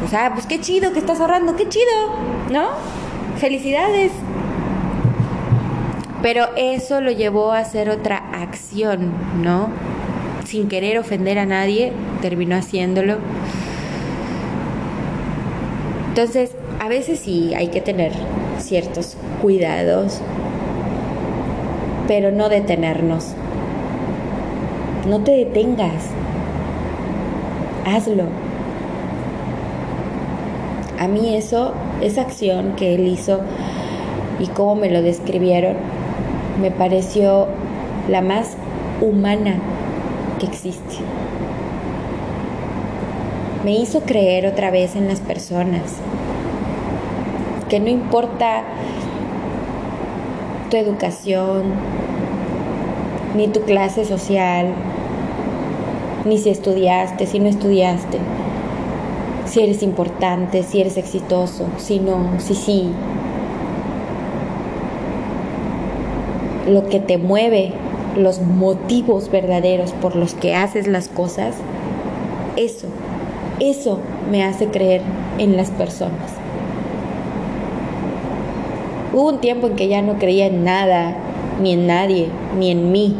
pues, 0.00 0.14
ah, 0.14 0.30
pues 0.34 0.46
qué 0.46 0.60
chido 0.60 0.92
que 0.92 0.98
estás 0.98 1.20
ahorrando, 1.20 1.56
qué 1.56 1.68
chido, 1.68 1.84
¿no? 2.50 2.68
felicidades. 3.36 4.12
Pero 6.22 6.48
eso 6.56 7.00
lo 7.00 7.10
llevó 7.10 7.52
a 7.52 7.58
hacer 7.58 7.90
otra 7.90 8.16
acción, 8.16 9.12
¿no? 9.42 9.68
Sin 10.44 10.68
querer 10.68 10.98
ofender 10.98 11.38
a 11.38 11.46
nadie, 11.46 11.92
terminó 12.22 12.56
haciéndolo. 12.56 13.18
Entonces, 16.08 16.52
a 16.80 16.88
veces 16.88 17.20
sí 17.20 17.52
hay 17.54 17.68
que 17.68 17.80
tener 17.80 18.12
ciertos 18.58 19.16
cuidados, 19.42 20.20
pero 22.06 22.30
no 22.30 22.48
detenernos. 22.48 23.34
No 25.08 25.20
te 25.20 25.32
detengas. 25.32 26.10
Hazlo. 27.84 28.24
A 30.98 31.08
mí 31.08 31.34
eso, 31.36 31.74
esa 32.00 32.22
acción 32.22 32.72
que 32.76 32.94
él 32.94 33.06
hizo 33.06 33.40
y 34.38 34.46
cómo 34.48 34.76
me 34.76 34.90
lo 34.90 35.02
describieron, 35.02 35.76
me 36.60 36.70
pareció 36.70 37.46
la 38.08 38.22
más 38.22 38.56
humana 39.00 39.56
que 40.38 40.46
existe. 40.46 40.96
Me 43.64 43.72
hizo 43.72 44.00
creer 44.00 44.46
otra 44.46 44.70
vez 44.70 44.96
en 44.96 45.08
las 45.08 45.20
personas, 45.20 45.96
que 47.68 47.80
no 47.80 47.88
importa 47.88 48.62
educación, 50.80 51.74
ni 53.34 53.48
tu 53.48 53.60
clase 53.62 54.04
social, 54.04 54.74
ni 56.24 56.38
si 56.38 56.50
estudiaste, 56.50 57.26
si 57.26 57.38
no 57.38 57.48
estudiaste, 57.48 58.18
si 59.44 59.60
eres 59.60 59.82
importante, 59.82 60.62
si 60.62 60.80
eres 60.80 60.96
exitoso, 60.96 61.66
si 61.76 62.00
no, 62.00 62.38
si 62.38 62.54
sí. 62.54 62.92
Lo 66.68 66.88
que 66.88 66.98
te 66.98 67.16
mueve, 67.16 67.72
los 68.16 68.40
motivos 68.40 69.30
verdaderos 69.30 69.92
por 69.92 70.16
los 70.16 70.34
que 70.34 70.54
haces 70.54 70.88
las 70.88 71.08
cosas, 71.08 71.54
eso, 72.56 72.88
eso 73.60 74.00
me 74.30 74.42
hace 74.42 74.66
creer 74.68 75.02
en 75.38 75.56
las 75.56 75.70
personas. 75.70 76.45
Hubo 79.16 79.30
un 79.30 79.40
tiempo 79.40 79.66
en 79.66 79.74
que 79.74 79.88
ya 79.88 80.02
no 80.02 80.18
creía 80.18 80.46
en 80.46 80.62
nada, 80.62 81.16
ni 81.60 81.72
en 81.72 81.88
nadie, 81.88 82.28
ni 82.56 82.70
en 82.70 82.92
mí. 82.92 83.16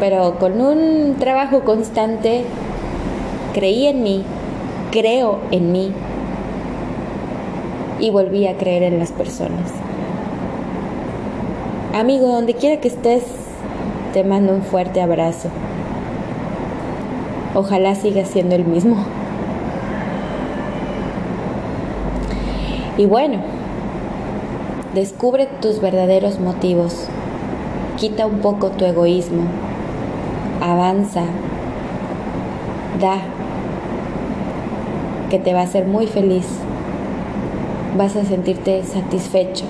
pero 0.00 0.38
con 0.38 0.60
un 0.60 1.16
trabajo 1.18 1.62
constante 1.64 2.44
creí 3.52 3.86
en 3.86 4.02
mí, 4.02 4.24
creo 4.92 5.40
en 5.50 5.72
mí 5.72 5.92
y 7.98 8.10
volví 8.10 8.46
a 8.46 8.56
creer 8.56 8.84
en 8.84 8.98
las 8.98 9.10
personas. 9.10 9.72
Amigo, 11.94 12.28
donde 12.28 12.54
quiera 12.54 12.80
que 12.80 12.88
estés, 12.88 13.24
te 14.12 14.22
mando 14.22 14.52
un 14.52 14.62
fuerte 14.62 15.00
abrazo. 15.00 15.48
Ojalá 17.54 17.96
sigas 17.96 18.28
siendo 18.28 18.54
el 18.54 18.64
mismo. 18.64 19.04
Y 22.98 23.06
bueno, 23.06 23.38
descubre 24.94 25.48
tus 25.62 25.80
verdaderos 25.80 26.38
motivos. 26.38 27.06
Quita 27.96 28.26
un 28.26 28.40
poco 28.40 28.68
tu 28.70 28.84
egoísmo 28.84 29.44
avanza, 30.60 31.22
da, 33.00 33.18
que 35.30 35.38
te 35.38 35.54
va 35.54 35.60
a 35.60 35.64
hacer 35.64 35.86
muy 35.86 36.06
feliz. 36.06 36.46
Vas 37.96 38.16
a 38.16 38.24
sentirte 38.24 38.82
satisfecho 38.84 39.64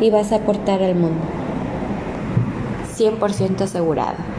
y 0.00 0.10
vas 0.10 0.32
a 0.32 0.36
aportar 0.36 0.82
al 0.82 0.94
mundo. 0.94 1.22
100% 2.96 3.62
asegurado. 3.62 4.31